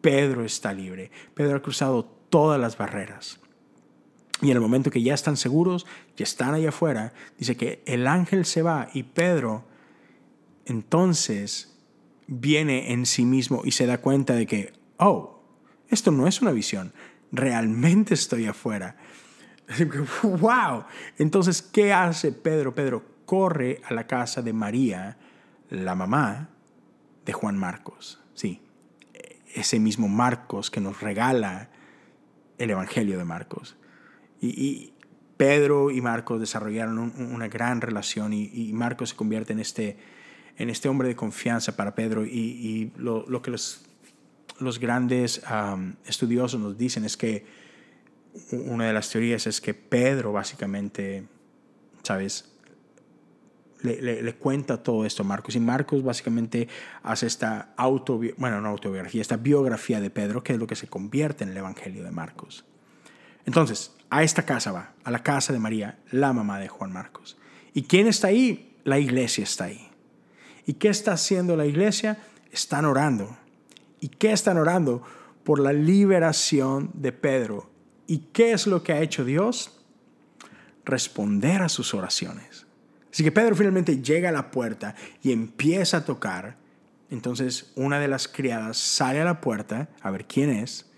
Pedro 0.00 0.44
está 0.44 0.72
libre. 0.72 1.10
Pedro 1.34 1.56
ha 1.56 1.62
cruzado 1.62 2.04
todas 2.04 2.60
las 2.60 2.78
barreras. 2.78 3.40
Y 4.42 4.50
en 4.50 4.56
el 4.56 4.60
momento 4.60 4.90
que 4.90 5.02
ya 5.02 5.12
están 5.12 5.36
seguros, 5.36 5.86
ya 6.16 6.24
están 6.24 6.54
allá 6.54 6.70
afuera, 6.70 7.12
dice 7.38 7.56
que 7.56 7.82
el 7.84 8.06
ángel 8.06 8.46
se 8.46 8.62
va 8.62 8.88
y 8.94 9.02
Pedro 9.02 9.66
entonces 10.64 11.76
viene 12.26 12.92
en 12.92 13.04
sí 13.04 13.24
mismo 13.26 13.62
y 13.64 13.72
se 13.72 13.86
da 13.86 14.00
cuenta 14.00 14.34
de 14.34 14.46
que, 14.46 14.72
oh, 14.96 15.42
esto 15.88 16.10
no 16.10 16.26
es 16.26 16.40
una 16.40 16.52
visión, 16.52 16.94
realmente 17.32 18.14
estoy 18.14 18.46
afuera. 18.46 18.96
¡Wow! 20.22 20.84
Entonces, 21.18 21.60
¿qué 21.60 21.92
hace 21.92 22.32
Pedro? 22.32 22.74
Pedro 22.74 23.02
corre 23.30 23.80
a 23.84 23.94
la 23.94 24.08
casa 24.08 24.42
de 24.42 24.52
María, 24.52 25.16
la 25.68 25.94
mamá 25.94 26.48
de 27.24 27.32
Juan 27.32 27.56
Marcos. 27.56 28.18
Sí, 28.34 28.60
ese 29.54 29.78
mismo 29.78 30.08
Marcos 30.08 30.68
que 30.68 30.80
nos 30.80 31.00
regala 31.00 31.70
el 32.58 32.70
Evangelio 32.70 33.18
de 33.18 33.24
Marcos. 33.24 33.76
Y, 34.40 34.94
Pedro 35.36 35.92
y 35.92 36.00
Marcos 36.00 36.40
desarrollaron 36.40 36.98
una 36.98 37.46
gran 37.46 37.80
relación 37.80 38.32
y, 38.32 38.72
Marcos 38.72 39.10
se 39.10 39.16
convierte 39.16 39.52
en 39.52 39.60
este, 39.60 39.96
en 40.58 40.68
este 40.68 40.88
hombre 40.88 41.06
de 41.06 41.14
confianza 41.14 41.76
para 41.76 41.94
Pedro. 41.94 42.26
Y, 42.26 42.90
lo, 42.96 43.42
que 43.42 43.52
los, 43.52 43.86
los 44.58 44.80
grandes 44.80 45.40
estudiosos 46.04 46.60
nos 46.60 46.76
dicen 46.76 47.04
es 47.04 47.16
que 47.16 47.46
una 48.50 48.88
de 48.88 48.92
las 48.92 49.08
teorías 49.08 49.46
es 49.46 49.60
que 49.60 49.72
Pedro 49.72 50.32
básicamente, 50.32 51.28
¿sabes? 52.02 52.49
Le, 53.82 54.34
cuenta 54.34 54.82
todo 54.82 55.04
esto 55.04 55.22
a 55.22 55.26
Marcos. 55.26 55.56
Y 55.56 55.60
Marcos 55.60 56.02
básicamente 56.02 56.68
hace 57.02 57.26
esta 57.26 57.72
autobiografía, 57.76 58.40
bueno, 58.40 58.60
no 58.60 58.68
autobiografía, 58.68 59.20
esta 59.20 59.36
biografía 59.36 60.00
de 60.00 60.10
Pedro, 60.10 60.42
que 60.42 60.52
es 60.52 60.58
lo 60.58 60.66
que 60.66 60.76
se 60.76 60.86
convierte 60.88 61.44
en 61.44 61.50
el 61.50 61.56
Evangelio 61.56 62.04
de 62.04 62.10
Marcos. 62.10 62.64
Entonces, 63.46 63.92
a 64.10 64.22
esta 64.22 64.44
casa 64.44 64.72
va, 64.72 64.92
a 65.04 65.10
la 65.10 65.22
casa 65.22 65.52
de 65.52 65.58
María, 65.58 65.98
la 66.10 66.32
mamá 66.32 66.58
de 66.58 66.68
Juan 66.68 66.92
Marcos. 66.92 67.38
¿Y 67.72 67.82
quién 67.82 68.06
está 68.06 68.28
ahí? 68.28 68.76
La 68.84 68.98
iglesia 68.98 69.44
está 69.44 69.64
ahí. 69.64 69.88
¿Y 70.66 70.74
qué 70.74 70.88
está 70.88 71.12
haciendo 71.12 71.56
la 71.56 71.66
iglesia? 71.66 72.18
Están 72.52 72.84
orando. 72.84 73.36
¿Y 74.00 74.08
qué 74.08 74.32
están 74.32 74.58
orando? 74.58 75.02
Por 75.44 75.60
la 75.60 75.72
liberación 75.72 76.90
de 76.94 77.12
Pedro. 77.12 77.70
¿Y 78.06 78.18
qué 78.32 78.52
es 78.52 78.66
lo 78.66 78.82
que 78.82 78.92
ha 78.92 79.00
hecho 79.00 79.24
Dios? 79.24 79.80
Responder 80.84 81.62
a 81.62 81.68
sus 81.68 81.94
oraciones. 81.94 82.66
Así 83.12 83.24
que 83.24 83.32
Pedro 83.32 83.56
finalmente 83.56 84.00
llega 84.00 84.28
a 84.28 84.32
la 84.32 84.50
puerta 84.50 84.94
y 85.22 85.32
empieza 85.32 85.98
a 85.98 86.04
tocar 86.04 86.56
Entonces 87.10 87.72
una 87.74 87.98
de 87.98 88.06
las 88.06 88.28
criadas 88.28 88.76
sale 88.76 89.20
a 89.20 89.24
la 89.24 89.40
puerta 89.40 89.88
a 90.00 90.10
ver 90.10 90.26
quién 90.26 90.50
es 90.50 90.90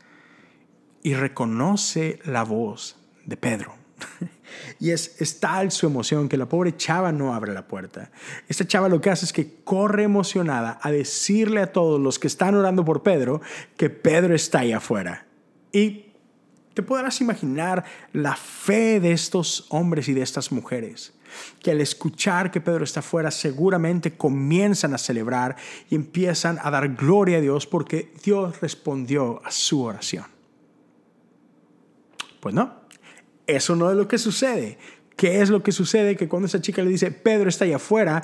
y 1.02 1.14
reconoce 1.14 2.19
la 2.25 2.45
voz 2.45 2.97
de 3.25 3.37
Pedro. 3.37 3.75
Y 4.78 4.90
es, 4.90 5.40
tal 5.40 5.71
su 5.71 5.87
emoción 5.87 6.28
que 6.28 6.37
la 6.37 6.49
pobre 6.49 6.76
chava 6.76 7.12
no 7.12 7.35
abre 7.35 7.54
la 7.54 7.66
puerta. 7.66 8.11
Esta 8.49 8.66
chava 8.66 8.88
lo 8.88 9.00
que 9.00 9.11
hace 9.11 9.25
es 9.25 9.33
que 9.33 9.62
corre 9.64 10.02
emocionada 10.02 10.78
a 10.83 10.90
decirle 10.90 11.61
a 11.61 11.73
todos 11.73 12.00
los 12.00 12.19
que 12.19 12.26
están 12.26 12.54
orando 12.54 12.85
por 12.85 13.02
Pedro 13.02 13.40
que 13.76 13.90
Pedro 13.90 14.35
está 14.35 14.61
ahí 14.61 14.73
afuera. 14.73 15.26
Y 15.73 16.12
te 16.75 16.83
podrás 16.83 17.21
imaginar 17.21 17.85
la 18.12 18.37
fe 18.37 19.00
de 19.00 19.12
estos 19.12 19.66
hombres 19.71 20.09
y 20.09 20.14
de 20.14 20.23
estas 20.23 20.52
mujeres, 20.52 21.14
que 21.62 21.70
al 21.70 21.80
escuchar 21.80 22.50
que 22.50 22.60
Pedro 22.60 22.84
está 22.84 23.00
afuera 23.00 23.30
seguramente 23.30 24.16
comienzan 24.16 24.94
a 24.94 24.98
celebrar 24.98 25.56
y 25.90 25.94
empiezan 25.94 26.58
a 26.62 26.70
dar 26.70 26.94
gloria 26.94 27.38
a 27.38 27.40
Dios 27.40 27.66
porque 27.66 28.12
Dios 28.22 28.60
respondió 28.60 29.40
a 29.44 29.50
su 29.50 29.82
oración. 29.82 30.26
Pues 32.40 32.54
no, 32.54 32.74
eso 33.46 33.76
no 33.76 33.90
es 33.90 33.96
lo 33.96 34.08
que 34.08 34.18
sucede. 34.18 34.78
¿Qué 35.16 35.40
es 35.42 35.50
lo 35.50 35.62
que 35.62 35.72
sucede? 35.72 36.16
Que 36.16 36.28
cuando 36.28 36.46
esa 36.46 36.60
chica 36.60 36.82
le 36.82 36.90
dice, 36.90 37.10
Pedro 37.10 37.48
está 37.48 37.64
allá 37.64 37.76
afuera, 37.76 38.22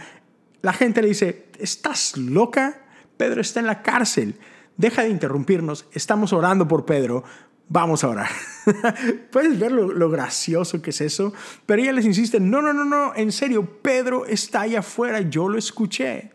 la 0.63 0.73
gente 0.73 1.03
le 1.03 1.09
dice, 1.09 1.47
¿estás 1.59 2.17
loca? 2.17 2.83
Pedro 3.17 3.41
está 3.41 3.61
en 3.61 3.67
la 3.67 3.83
cárcel. 3.83 4.37
Deja 4.77 5.03
de 5.03 5.11
interrumpirnos. 5.11 5.87
Estamos 5.93 6.33
orando 6.33 6.67
por 6.67 6.85
Pedro. 6.85 7.25
Vamos 7.69 8.03
a 8.03 8.09
orar. 8.09 8.31
Puedes 9.31 9.59
ver 9.59 9.73
lo, 9.73 10.11
gracioso 10.11 10.81
que 10.81 10.91
es 10.91 11.01
eso. 11.03 11.35
Pero 11.67 11.83
ella 11.83 11.93
les 11.93 12.07
insiste, 12.07 12.41
no, 12.41 12.63
no, 12.63 12.73
no, 12.73 12.85
no, 12.85 13.15
en 13.15 13.31
serio, 13.31 13.81
Pedro 13.83 14.25
está 14.25 14.63
allá 14.63 14.79
afuera, 14.81 15.21
yo 15.21 15.49
lo 15.49 15.59
escuché. 15.59 16.31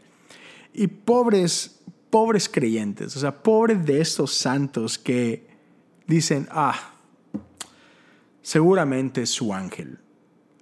Y 0.74 0.88
pobres, 0.88 1.82
pobres 2.10 2.48
creyentes, 2.50 3.16
o 3.16 3.20
sea, 3.20 3.44
pobres 3.44 3.84
de 3.86 4.02
estos 4.02 4.34
santos 4.34 4.98
que 5.00 5.48
dicen, 6.06 6.48
ah, 6.52 6.94
seguramente 8.42 9.24
es 9.24 9.30
su 9.30 9.54
ángel. 9.54 10.00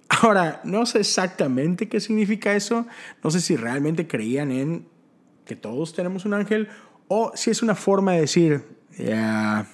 Ahora, 0.08 0.60
no 0.64 0.86
sé 0.86 1.00
exactamente 1.00 1.88
qué 1.88 2.00
significa 2.00 2.54
eso, 2.54 2.86
no 3.22 3.30
sé 3.30 3.40
si 3.40 3.56
realmente 3.56 4.06
creían 4.06 4.52
en 4.52 4.86
que 5.44 5.56
todos 5.56 5.94
tenemos 5.94 6.24
un 6.24 6.34
ángel 6.34 6.68
o 7.08 7.32
si 7.34 7.50
es 7.50 7.62
una 7.62 7.74
forma 7.74 8.12
de 8.12 8.20
decir, 8.20 8.64
ya, 8.98 9.66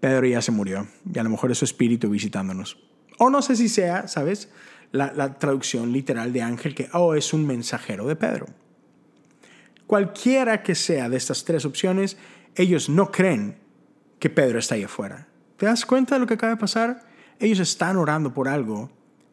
Pedro 0.00 0.26
ya 0.26 0.42
se 0.42 0.52
murió 0.52 0.86
y 1.12 1.18
a 1.18 1.22
lo 1.22 1.30
mejor 1.30 1.50
es 1.50 1.58
su 1.58 1.64
espíritu 1.64 2.08
visitándonos. 2.10 2.78
O 3.18 3.30
no 3.30 3.42
sé 3.42 3.56
si 3.56 3.68
sea, 3.68 4.06
¿sabes? 4.08 4.48
La, 4.92 5.38
traducción 5.38 5.92
literal 5.92 6.32
de 6.32 6.42
ángel 6.42 6.74
que, 6.74 6.88
oh, 6.92 7.14
es 7.14 7.32
un 7.32 7.46
mensajero 7.46 8.06
de 8.06 8.16
Pedro. 8.16 8.46
Cualquiera 9.86 10.62
que 10.62 10.74
sea 10.74 11.08
de 11.08 11.16
estas 11.16 11.44
tres 11.44 11.64
opciones, 11.64 12.16
ellos 12.54 12.88
no 12.88 13.10
creen 13.10 13.58
que 14.18 14.30
Pedro 14.30 14.58
está 14.58 14.76
ahí 14.76 14.84
afuera. 14.84 15.28
¿Te 15.56 15.66
das 15.66 15.84
cuenta 15.84 16.14
de 16.14 16.20
lo 16.20 16.26
que 16.26 16.34
acaba 16.34 16.54
de 16.54 16.60
pasar? 16.60 17.04
Ellos 17.40 17.58
están 17.58 17.96
orando 17.96 18.32
por 18.32 18.48
algo, 18.48 18.90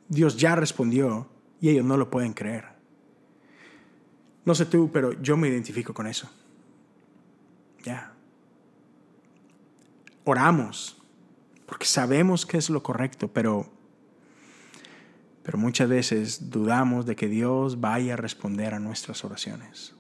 Dios 0.08 0.38
ya 0.38 0.56
respondió 0.56 1.30
y 1.60 1.70
ellos 1.70 1.86
no 1.86 1.98
lo 1.98 2.10
pueden 2.10 2.34
creer. 2.34 2.66
No 4.46 4.54
sé 4.54 4.66
tú, 4.66 4.92
pero 4.92 5.20
yo 5.22 5.38
me 5.38 5.48
identifico 5.48 5.94
con 5.94 6.08
eso. 6.08 6.30
Ya. 7.84 8.15
Oramos 10.26 11.02
porque 11.66 11.86
sabemos 11.86 12.46
que 12.46 12.58
es 12.58 12.70
lo 12.70 12.84
correcto, 12.84 13.30
pero 13.30 13.72
pero 15.44 15.58
muchas 15.60 15.88
veces 15.88 16.50
dudamos 16.50 17.06
de 17.06 17.16
que 17.16 17.28
Dios 17.28 17.80
vaya 17.80 18.14
a 18.14 18.18
responder 18.18 18.74
a 18.74 18.80
nuestras 18.80 19.24
oraciones. 19.24 19.94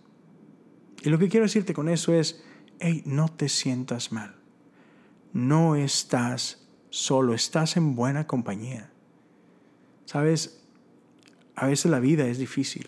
Y 1.04 1.10
lo 1.10 1.20
que 1.20 1.30
quiero 1.30 1.46
decirte 1.46 1.76
con 1.76 1.88
eso 1.88 2.14
es, 2.14 2.44
hey, 2.80 3.04
no 3.06 3.30
te 3.30 3.48
sientas 3.48 4.12
mal 4.12 4.36
no 5.36 5.76
estás 5.76 6.66
solo, 6.90 7.34
estás 7.34 7.76
en 7.76 7.94
buena 7.94 8.26
compañía. 8.26 8.90
Sabes, 10.06 10.64
a 11.58 11.68
veces 11.68 11.92
la 11.92 12.00
vida 12.00 12.26
es 12.26 12.38
difícil 12.38 12.88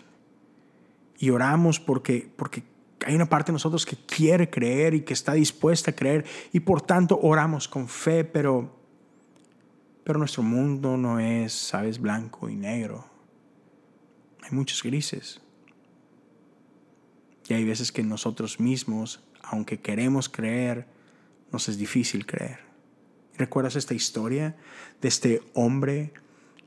y 1.20 1.32
oramos 1.32 1.82
porque, 1.82 2.32
porque 2.38 2.64
hay 3.06 3.16
una 3.16 3.30
parte 3.30 3.52
de 3.52 3.54
nosotros 3.54 3.86
que 3.86 3.96
quiere 3.96 4.50
creer 4.50 4.94
y 4.94 5.02
que 5.02 5.14
está 5.14 5.34
dispuesta 5.34 5.92
a 5.92 5.96
creer 5.96 6.26
y 6.52 6.60
por 6.60 6.82
tanto 6.82 7.20
oramos 7.22 7.68
con 7.68 7.88
fe, 7.88 8.24
pero, 8.24 8.76
pero 10.04 10.20
nuestro 10.20 10.44
mundo 10.44 10.98
no 10.98 11.20
es, 11.20 11.54
sabes, 11.54 12.00
blanco 12.00 12.50
y 12.50 12.56
negro. 12.56 13.06
Hay 14.44 14.52
muchos 14.52 14.82
grises. 14.84 15.42
Y 17.48 17.54
hay 17.54 17.64
veces 17.64 17.92
que 17.92 18.04
nosotros 18.04 18.60
mismos, 18.60 19.24
aunque 19.42 19.80
queremos 19.80 20.28
creer, 20.28 20.88
nos 21.52 21.70
es 21.70 21.78
difícil 21.78 22.26
creer. 22.26 22.60
¿Recuerdas 23.38 23.76
esta 23.76 23.94
historia 23.94 24.56
de 25.02 25.08
este 25.08 25.42
hombre 25.54 26.12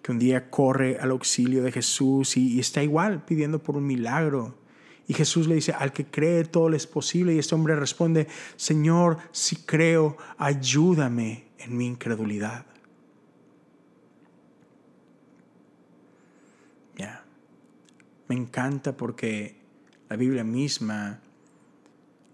que 0.03 0.13
un 0.13 0.19
día 0.19 0.51
corre 0.51 0.99
al 0.99 1.11
auxilio 1.11 1.63
de 1.63 1.73
Jesús 1.73 2.37
y, 2.37 2.61
está 2.61 2.83
igual 2.83 3.25
pidiendo 3.25 3.63
por 3.63 3.77
un 3.77 3.87
milagro? 3.87 4.60
Y 5.11 5.13
Jesús 5.13 5.49
le 5.49 5.57
dice, 5.57 5.73
al 5.73 5.93
que 5.93 6.07
cree 6.07 6.45
todo 6.45 6.69
le 6.69 6.77
es 6.77 6.87
posible. 6.87 7.35
Y 7.35 7.41
este 7.41 7.57
hombre 7.57 7.75
responde, 7.75 8.29
Señor, 8.55 9.19
si 9.33 9.57
creo, 9.57 10.17
ayúdame 10.39 11.49
en 11.59 11.77
mi 11.77 11.89
incredulidad. 11.89 12.65
Ya, 16.97 17.25
me 18.29 18.37
encanta 18.37 18.97
porque 18.97 19.57
la 20.09 20.15
Biblia 20.15 20.45
misma 20.45 21.19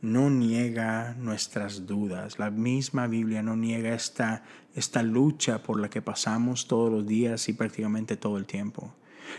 no 0.03 0.29
niega 0.29 1.15
nuestras 1.15 1.87
dudas. 1.87 2.39
La 2.39 2.51
misma 2.51 3.07
Biblia 3.07 3.43
no 3.43 3.57
niega 3.57 3.95
esta, 3.95 4.45
esta 4.75 5.03
lucha 5.03 5.63
por 5.63 5.81
la 5.81 5.89
que 5.89 6.03
pasamos 6.03 6.69
todos 6.69 6.93
los 6.93 7.07
días 7.07 7.49
y 7.49 7.55
prácticamente 7.55 8.19
todo 8.19 8.37
el 8.37 8.45
tiempo. 8.45 8.95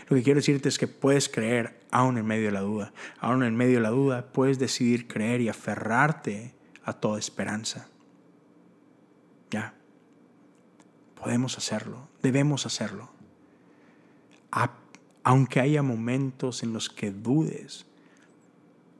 Lo 0.08 0.16
que 0.16 0.22
quiero 0.22 0.38
decirte 0.38 0.68
es 0.68 0.78
que 0.78 0.88
puedes 0.88 1.28
creer 1.28 1.80
aún 1.90 2.18
en 2.18 2.26
medio 2.26 2.46
de 2.46 2.52
la 2.52 2.60
duda. 2.60 2.92
Aún 3.18 3.42
en 3.42 3.56
medio 3.56 3.76
de 3.76 3.82
la 3.82 3.90
duda 3.90 4.32
puedes 4.32 4.58
decidir 4.58 5.06
creer 5.06 5.40
y 5.40 5.48
aferrarte 5.48 6.54
a 6.84 6.92
toda 6.94 7.18
esperanza. 7.18 7.88
Ya. 9.50 9.74
Podemos 11.14 11.58
hacerlo. 11.58 12.08
Debemos 12.22 12.66
hacerlo. 12.66 13.10
aunque 15.24 15.60
haya 15.60 15.82
momentos 15.82 16.62
en 16.62 16.72
los 16.72 16.88
que 16.88 17.10
dudes, 17.10 17.84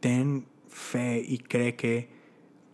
ten 0.01 0.47
fe 0.69 1.25
y 1.27 1.39
cree 1.39 1.75
que 1.75 2.11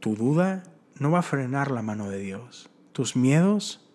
tu 0.01 0.17
duda 0.17 0.65
no 0.99 1.13
va 1.13 1.21
a 1.21 1.23
frenar 1.23 1.71
la 1.71 1.83
mano 1.83 2.11
de 2.11 2.19
Dios. 2.19 2.69
Tus 2.93 3.15
miedos 3.15 3.89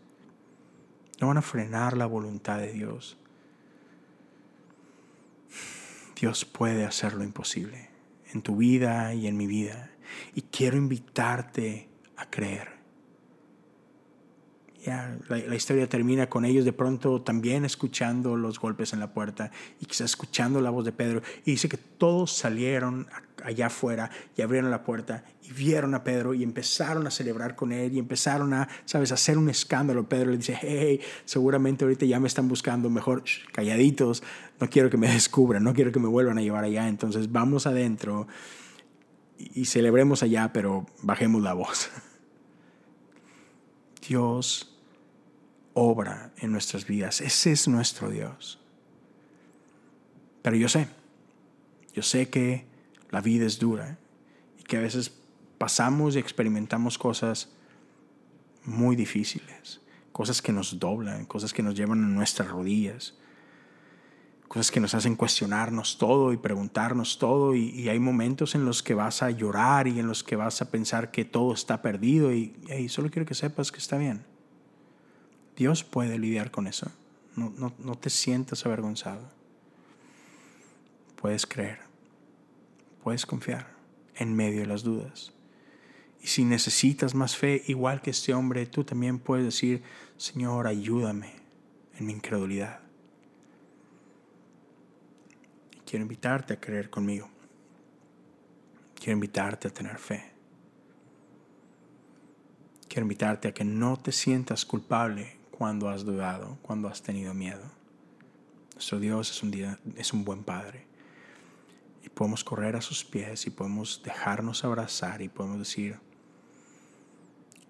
no 1.20 1.28
van 1.28 1.38
a 1.38 1.42
frenar 1.42 1.98
la 1.98 2.06
voluntad 2.06 2.58
de 2.60 2.72
Dios. 2.72 3.19
Dios 6.20 6.46
puede 6.46 6.86
hacer 6.86 7.14
lo 7.14 7.24
imposible 7.24 7.90
en 8.34 8.42
tu 8.42 8.58
vida 8.58 9.14
y 9.14 9.28
en 9.28 9.38
mi 9.38 9.48
vida. 9.48 9.92
Y 10.36 10.42
quiero 10.44 10.78
invitarte 10.78 11.88
a 12.18 12.30
creer. 12.30 12.79
Ya, 14.86 15.18
la, 15.28 15.56
historia 15.56 15.90
termina 15.90 16.30
con 16.30 16.46
ellos 16.46 16.64
de 16.64 16.72
pronto 16.72 17.22
también 17.22 17.66
escuchando 17.66 18.38
los 18.38 18.60
golpes 18.60 18.94
en 18.94 19.02
la 19.02 19.14
puerta 19.14 19.52
y 19.82 19.86
quizás 19.86 20.12
escuchando 20.12 20.62
la 20.62 20.70
voz 20.70 20.86
de 20.86 20.94
Pedro. 20.94 21.22
Y 21.44 21.52
dice 21.52 21.68
que 21.68 21.76
todos 21.76 22.32
salieron 22.32 23.08
allá 23.44 23.68
afuera 23.68 24.10
y 24.38 24.42
abrieron 24.42 24.72
la 24.72 24.84
puerta 24.84 25.26
y 25.44 25.52
vieron 25.52 25.96
a 25.96 26.04
Pedro 26.04 26.34
y 26.34 26.44
empezaron 26.44 27.06
a 27.08 27.12
celebrar 27.12 27.56
con 27.56 27.74
él 27.74 27.94
y 27.94 28.00
empezaron 28.00 28.54
a, 28.54 28.70
sabes, 28.86 29.12
a 29.12 29.16
hacer 29.16 29.38
un 29.38 29.50
escándalo. 29.50 30.08
Pedro 30.08 30.32
le 30.32 30.38
dice, 30.38 30.58
hey, 30.62 31.02
seguramente 31.26 31.84
ahorita 31.84 32.06
ya 32.06 32.20
me 32.22 32.28
están 32.28 32.48
buscando, 32.48 32.90
mejor 32.90 33.24
calladitos, 33.52 34.24
no 34.62 34.70
quiero 34.70 34.90
que 34.90 34.98
me 34.98 35.12
descubran, 35.12 35.64
no 35.64 35.74
quiero 35.74 35.92
que 35.92 36.00
me 36.00 36.08
vuelvan 36.08 36.38
a 36.38 36.42
llevar 36.42 36.64
allá. 36.64 36.88
Entonces 36.88 37.32
vamos 37.32 37.68
adentro 37.68 38.28
y 39.38 39.66
celebremos 39.66 40.24
allá, 40.24 40.52
pero 40.54 40.86
bajemos 41.02 41.42
la 41.42 41.54
voz. 41.54 41.90
Dios 44.08 44.69
obra 45.74 46.34
en 46.38 46.52
nuestras 46.52 46.86
vidas. 46.86 47.22
Ese 47.22 47.52
es 47.52 47.68
nuestro 47.68 48.10
Dios. 48.10 48.60
Pero 50.42 50.56
yo 50.56 50.70
sé, 50.70 50.88
yo 51.94 52.02
sé 52.02 52.30
que 52.30 52.66
la 53.10 53.22
vida 53.22 53.46
es 53.46 53.60
dura 53.60 53.98
y 54.58 54.64
que 54.64 54.78
a 54.78 54.82
veces 54.82 55.14
pasamos 55.58 56.16
y 56.16 56.20
experimentamos 56.20 56.98
cosas 56.98 57.50
muy 58.64 58.96
difíciles, 58.96 59.82
cosas 60.12 60.42
que 60.42 60.54
nos 60.54 60.80
doblan, 60.80 61.26
cosas 61.26 61.54
que 61.54 61.64
nos 61.64 61.76
llevan 61.76 62.04
a 62.04 62.08
nuestras 62.08 62.50
rodillas, 62.50 63.16
cosas 64.48 64.72
que 64.72 64.80
nos 64.80 64.96
hacen 64.96 65.16
cuestionarnos 65.16 65.98
todo 65.98 66.34
y 66.34 66.38
preguntarnos 66.38 67.20
todo 67.20 67.56
y, 67.56 67.90
hay 67.90 68.00
momentos 68.00 68.56
en 68.56 68.66
los 68.66 68.82
que 68.82 68.94
vas 68.94 69.22
a 69.22 69.30
llorar 69.30 69.88
y 69.88 70.00
en 70.00 70.08
los 70.08 70.24
que 70.24 70.36
vas 70.36 70.62
a 70.62 70.72
pensar 70.72 71.12
que 71.12 71.26
todo 71.26 71.54
está 71.54 71.82
perdido 71.82 72.34
y 72.34 72.54
solo 72.90 73.10
quiero 73.12 73.26
que 73.26 73.36
sepas 73.36 73.72
que 73.72 73.78
está 73.80 73.98
bien. 73.98 74.29
Dios 75.60 75.84
puede 75.84 76.18
lidiar 76.18 76.52
con 76.52 76.68
eso. 76.68 76.90
No, 77.36 77.54
no, 77.58 77.74
no 77.80 77.96
te 77.96 78.10
sientas 78.10 78.66
avergonzado. 78.66 79.30
Puedes 81.22 81.46
creer. 81.46 81.80
puedes 83.04 83.26
confiar 83.26 83.68
en 84.16 84.34
medio 84.34 84.62
de 84.62 84.68
las 84.68 84.84
dudas. 84.84 85.34
Y 86.22 86.28
si 86.28 86.46
necesitas 86.46 87.14
más 87.14 87.36
fe, 87.36 87.62
igual 87.68 88.02
que 88.02 88.12
este 88.12 88.34
hombre, 88.34 88.68
tú 88.68 88.86
también 88.86 89.20
puedes 89.20 89.44
decir, 89.44 89.84
Señor, 90.16 90.66
ayúdame 90.66 91.34
en 91.98 92.06
mi 92.06 92.14
incredulidad. 92.14 92.80
Quiero 95.86 96.04
invitarte 96.04 96.54
a 96.54 96.60
creer 96.62 96.90
conmigo. 96.90 97.30
Quiero 98.96 99.14
invitarte 99.14 99.68
a 99.68 99.74
tener 99.74 99.98
fe. 99.98 100.32
Quiero 102.88 103.04
invitarte 103.04 103.50
a 103.50 103.54
que 103.54 103.66
no 103.66 103.98
te 103.98 104.14
sientas 104.14 104.66
culpable 104.66 105.39
cuando 105.60 105.90
has 105.90 106.06
dudado, 106.06 106.58
cuando 106.62 106.88
has 106.88 107.02
tenido 107.02 107.34
miedo. 107.34 107.70
Nuestro 108.76 108.98
Dios 108.98 109.30
es 109.30 109.44
un, 109.44 109.52
día, 109.52 109.78
es 109.98 110.14
un 110.14 110.24
buen 110.24 110.46
Padre. 110.46 110.88
Y 112.02 112.08
podemos 112.08 112.46
correr 112.46 112.78
a 112.78 112.82
sus 112.82 113.04
pies 113.04 113.46
y 113.46 113.50
podemos 113.50 114.02
dejarnos 114.02 114.64
abrazar 114.64 115.22
y 115.22 115.28
podemos 115.28 115.60
decir, 115.60 116.00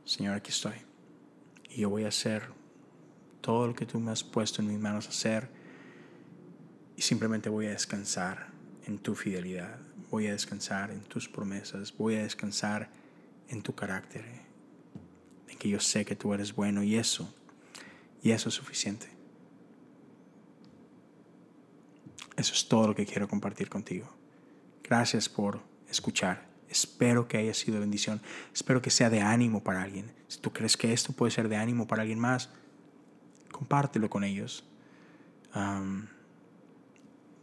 Señor, 0.06 0.36
aquí 0.36 0.52
estoy. 0.52 0.76
Y 1.72 1.82
yo 1.82 1.90
voy 1.90 2.04
a 2.04 2.10
hacer 2.10 2.44
todo 3.42 3.66
lo 3.66 3.74
que 3.74 3.88
tú 3.88 4.00
me 4.00 4.12
has 4.12 4.24
puesto 4.24 4.62
en 4.62 4.68
mis 4.68 4.80
manos 4.80 5.08
a 5.08 5.10
hacer. 5.10 5.50
Y 6.96 7.02
simplemente 7.02 7.50
voy 7.50 7.66
a 7.66 7.72
descansar 7.72 8.52
en 8.86 9.00
tu 9.00 9.16
fidelidad. 9.16 9.80
Voy 10.12 10.28
a 10.28 10.34
descansar 10.34 10.92
en 10.92 11.02
tus 11.02 11.28
promesas. 11.28 11.98
Voy 11.98 12.18
a 12.18 12.22
descansar 12.22 12.92
en 13.48 13.64
tu 13.64 13.74
carácter. 13.74 14.26
En 15.48 15.58
que 15.58 15.70
yo 15.70 15.80
sé 15.80 16.06
que 16.06 16.16
tú 16.16 16.36
eres 16.36 16.54
bueno 16.54 16.84
y 16.84 16.96
eso, 16.96 17.34
y 18.22 18.32
eso 18.32 18.50
es 18.50 18.56
suficiente. 18.56 19.08
Eso 22.36 22.54
es 22.54 22.68
todo 22.68 22.88
lo 22.88 22.96
que 22.96 23.06
quiero 23.06 23.28
compartir 23.28 23.70
contigo. 23.70 24.08
Gracias 24.84 25.28
por 25.28 25.62
escuchar. 25.90 26.48
Espero 26.70 27.28
que 27.28 27.38
haya 27.38 27.54
sido 27.54 27.80
bendición. 27.80 28.22
Espero 28.54 28.82
que 28.82 28.92
sea 28.92 29.10
de 29.10 29.22
ánimo 29.22 29.64
para 29.64 29.82
alguien. 29.82 30.12
Si 30.28 30.40
tú 30.40 30.54
crees 30.54 30.78
que 30.78 30.94
esto 30.94 31.14
puede 31.14 31.32
ser 31.32 31.50
de 31.50 31.58
ánimo 31.58 31.88
para 31.88 32.04
alguien 32.04 32.20
más, 32.20 32.50
compártelo 33.52 34.10
con 34.10 34.24
ellos. 34.24 34.64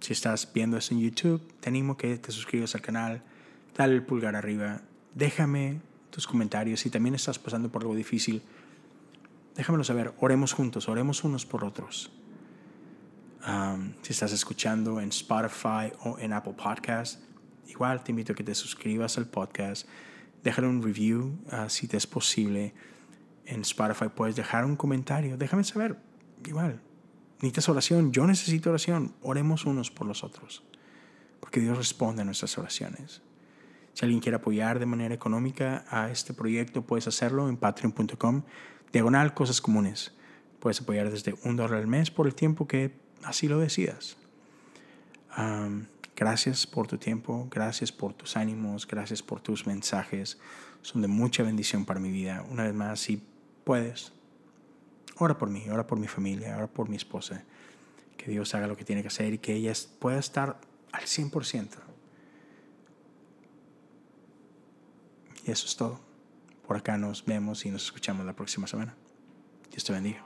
si 0.01 0.13
estás 0.13 0.51
viendo 0.53 0.77
esto 0.77 0.95
en 0.95 1.01
YouTube, 1.01 1.43
te 1.61 1.69
animo 1.69 1.97
que 1.97 2.17
te 2.19 2.31
suscribas 2.31 2.75
al 2.75 2.81
canal, 2.81 3.23
dale 3.77 3.95
el 3.95 4.03
pulgar 4.05 4.37
arriba, 4.37 4.81
déjame 5.15 5.81
tus 6.11 6.27
comentarios. 6.27 6.81
Si 6.81 6.91
también 6.91 7.15
estás 7.15 7.39
pasando 7.39 7.71
por 7.71 7.83
algo 7.83 7.95
difícil, 7.95 8.43
déjamelo 9.57 9.85
saber. 9.85 10.15
Oremos 10.21 10.53
juntos, 10.53 10.89
oremos 10.89 11.25
unos 11.25 11.47
por 11.47 11.65
otros. 11.65 12.13
si 14.03 14.13
estás 14.13 14.33
escuchando 14.33 15.01
en 15.01 15.09
Spotify 15.09 15.93
o 16.05 16.19
en 16.19 16.33
Apple 16.33 16.55
Podcasts, 16.55 17.21
igual 17.67 18.03
te 18.03 18.13
invito 18.13 18.33
a 18.33 18.37
que 18.37 18.45
te 18.45 18.55
suscribas 18.55 19.19
al 19.19 19.27
podcast, 19.27 19.89
déjale 20.43 20.69
un 20.69 20.83
review 20.83 21.39
ah, 21.51 21.69
si 21.69 21.87
te 21.89 21.97
es 21.97 22.07
posible. 22.07 22.75
En 23.45 23.61
Spotify 23.61 24.07
puedes 24.15 24.35
dejar 24.35 24.65
un 24.65 24.75
comentario, 24.75 25.37
déjame 25.37 25.63
saber, 25.63 25.97
igual, 26.45 26.81
necesitas 27.37 27.69
oración, 27.69 28.13
yo 28.13 28.27
necesito 28.27 28.71
oración, 28.71 29.15
oremos 29.23 29.65
unos 29.65 29.93
por 29.93 30.07
los 30.09 30.25
otros, 30.25 30.65
porque 31.39 31.61
Dios 31.61 31.79
responde 31.79 32.23
a 32.23 32.25
nuestras 32.25 32.59
oraciones. 32.59 33.23
Si 33.93 34.05
alguien 34.05 34.21
quiere 34.21 34.37
apoyar 34.37 34.81
de 34.81 34.87
manera 34.87 35.15
económica 35.15 35.85
a 35.89 36.11
este 36.11 36.35
proyecto, 36.35 36.83
puedes 36.83 37.07
hacerlo 37.07 37.49
en 37.49 37.57
patreon.com, 37.57 38.43
diagonal 38.93 39.35
cosas 39.35 39.61
comunes. 39.61 40.13
Puedes 40.61 40.81
apoyar 40.81 41.11
desde 41.11 41.35
un 41.45 41.57
dólar 41.57 41.79
al 41.79 41.87
mes 41.87 42.11
por 42.11 42.27
el 42.27 42.35
tiempo 42.35 42.67
que 42.67 42.93
así 43.23 43.49
lo 43.49 43.59
decidas. 43.59 44.17
Gracias 46.17 46.67
por 46.67 46.87
tu 46.87 46.97
tiempo, 46.97 47.47
gracias 47.51 47.93
por 47.93 48.15
tus 48.15 48.39
ánimos, 48.39 48.87
gracias 48.87 49.23
por 49.23 49.41
tus 49.41 49.67
mensajes. 49.67 50.39
Son 50.81 51.03
de 51.03 51.09
mucha 51.09 51.43
bendición 51.43 51.85
para 51.85 52.01
mi 52.01 52.11
vida. 52.11 52.45
Una 52.51 52.63
vez 52.63 52.73
más, 52.73 53.01
si 53.01 53.23
puedes, 53.65 54.13
ora 55.19 55.37
por 55.37 55.51
mí, 55.51 55.69
ora 55.69 55.87
por 55.87 55.99
mi 55.99 56.09
familia, 56.09 56.57
ora 56.57 56.69
por 56.69 56.89
mi 56.89 56.97
esposa. 56.97 57.45
Que 58.17 58.31
Dios 58.31 58.55
haga 58.55 58.67
lo 58.67 58.77
que 58.79 58.85
tiene 58.85 59.03
que 59.03 59.09
hacer 59.09 59.35
y 59.35 59.39
que 59.39 59.55
ella 59.55 59.75
pueda 59.99 60.19
estar 60.19 60.59
al 60.93 61.03
100%. 61.03 61.69
Y 65.45 65.51
eso 65.51 65.67
es 65.67 65.77
todo. 65.77 66.06
Por 66.67 66.77
acá 66.77 66.99
nos 66.99 67.25
vemos 67.25 67.65
y 67.65 67.71
nos 67.71 67.85
escuchamos 67.85 68.27
la 68.27 68.35
próxima 68.35 68.67
semana. 68.67 68.97
Dios 69.71 69.85
te 69.85 69.93
bendiga. 69.93 70.25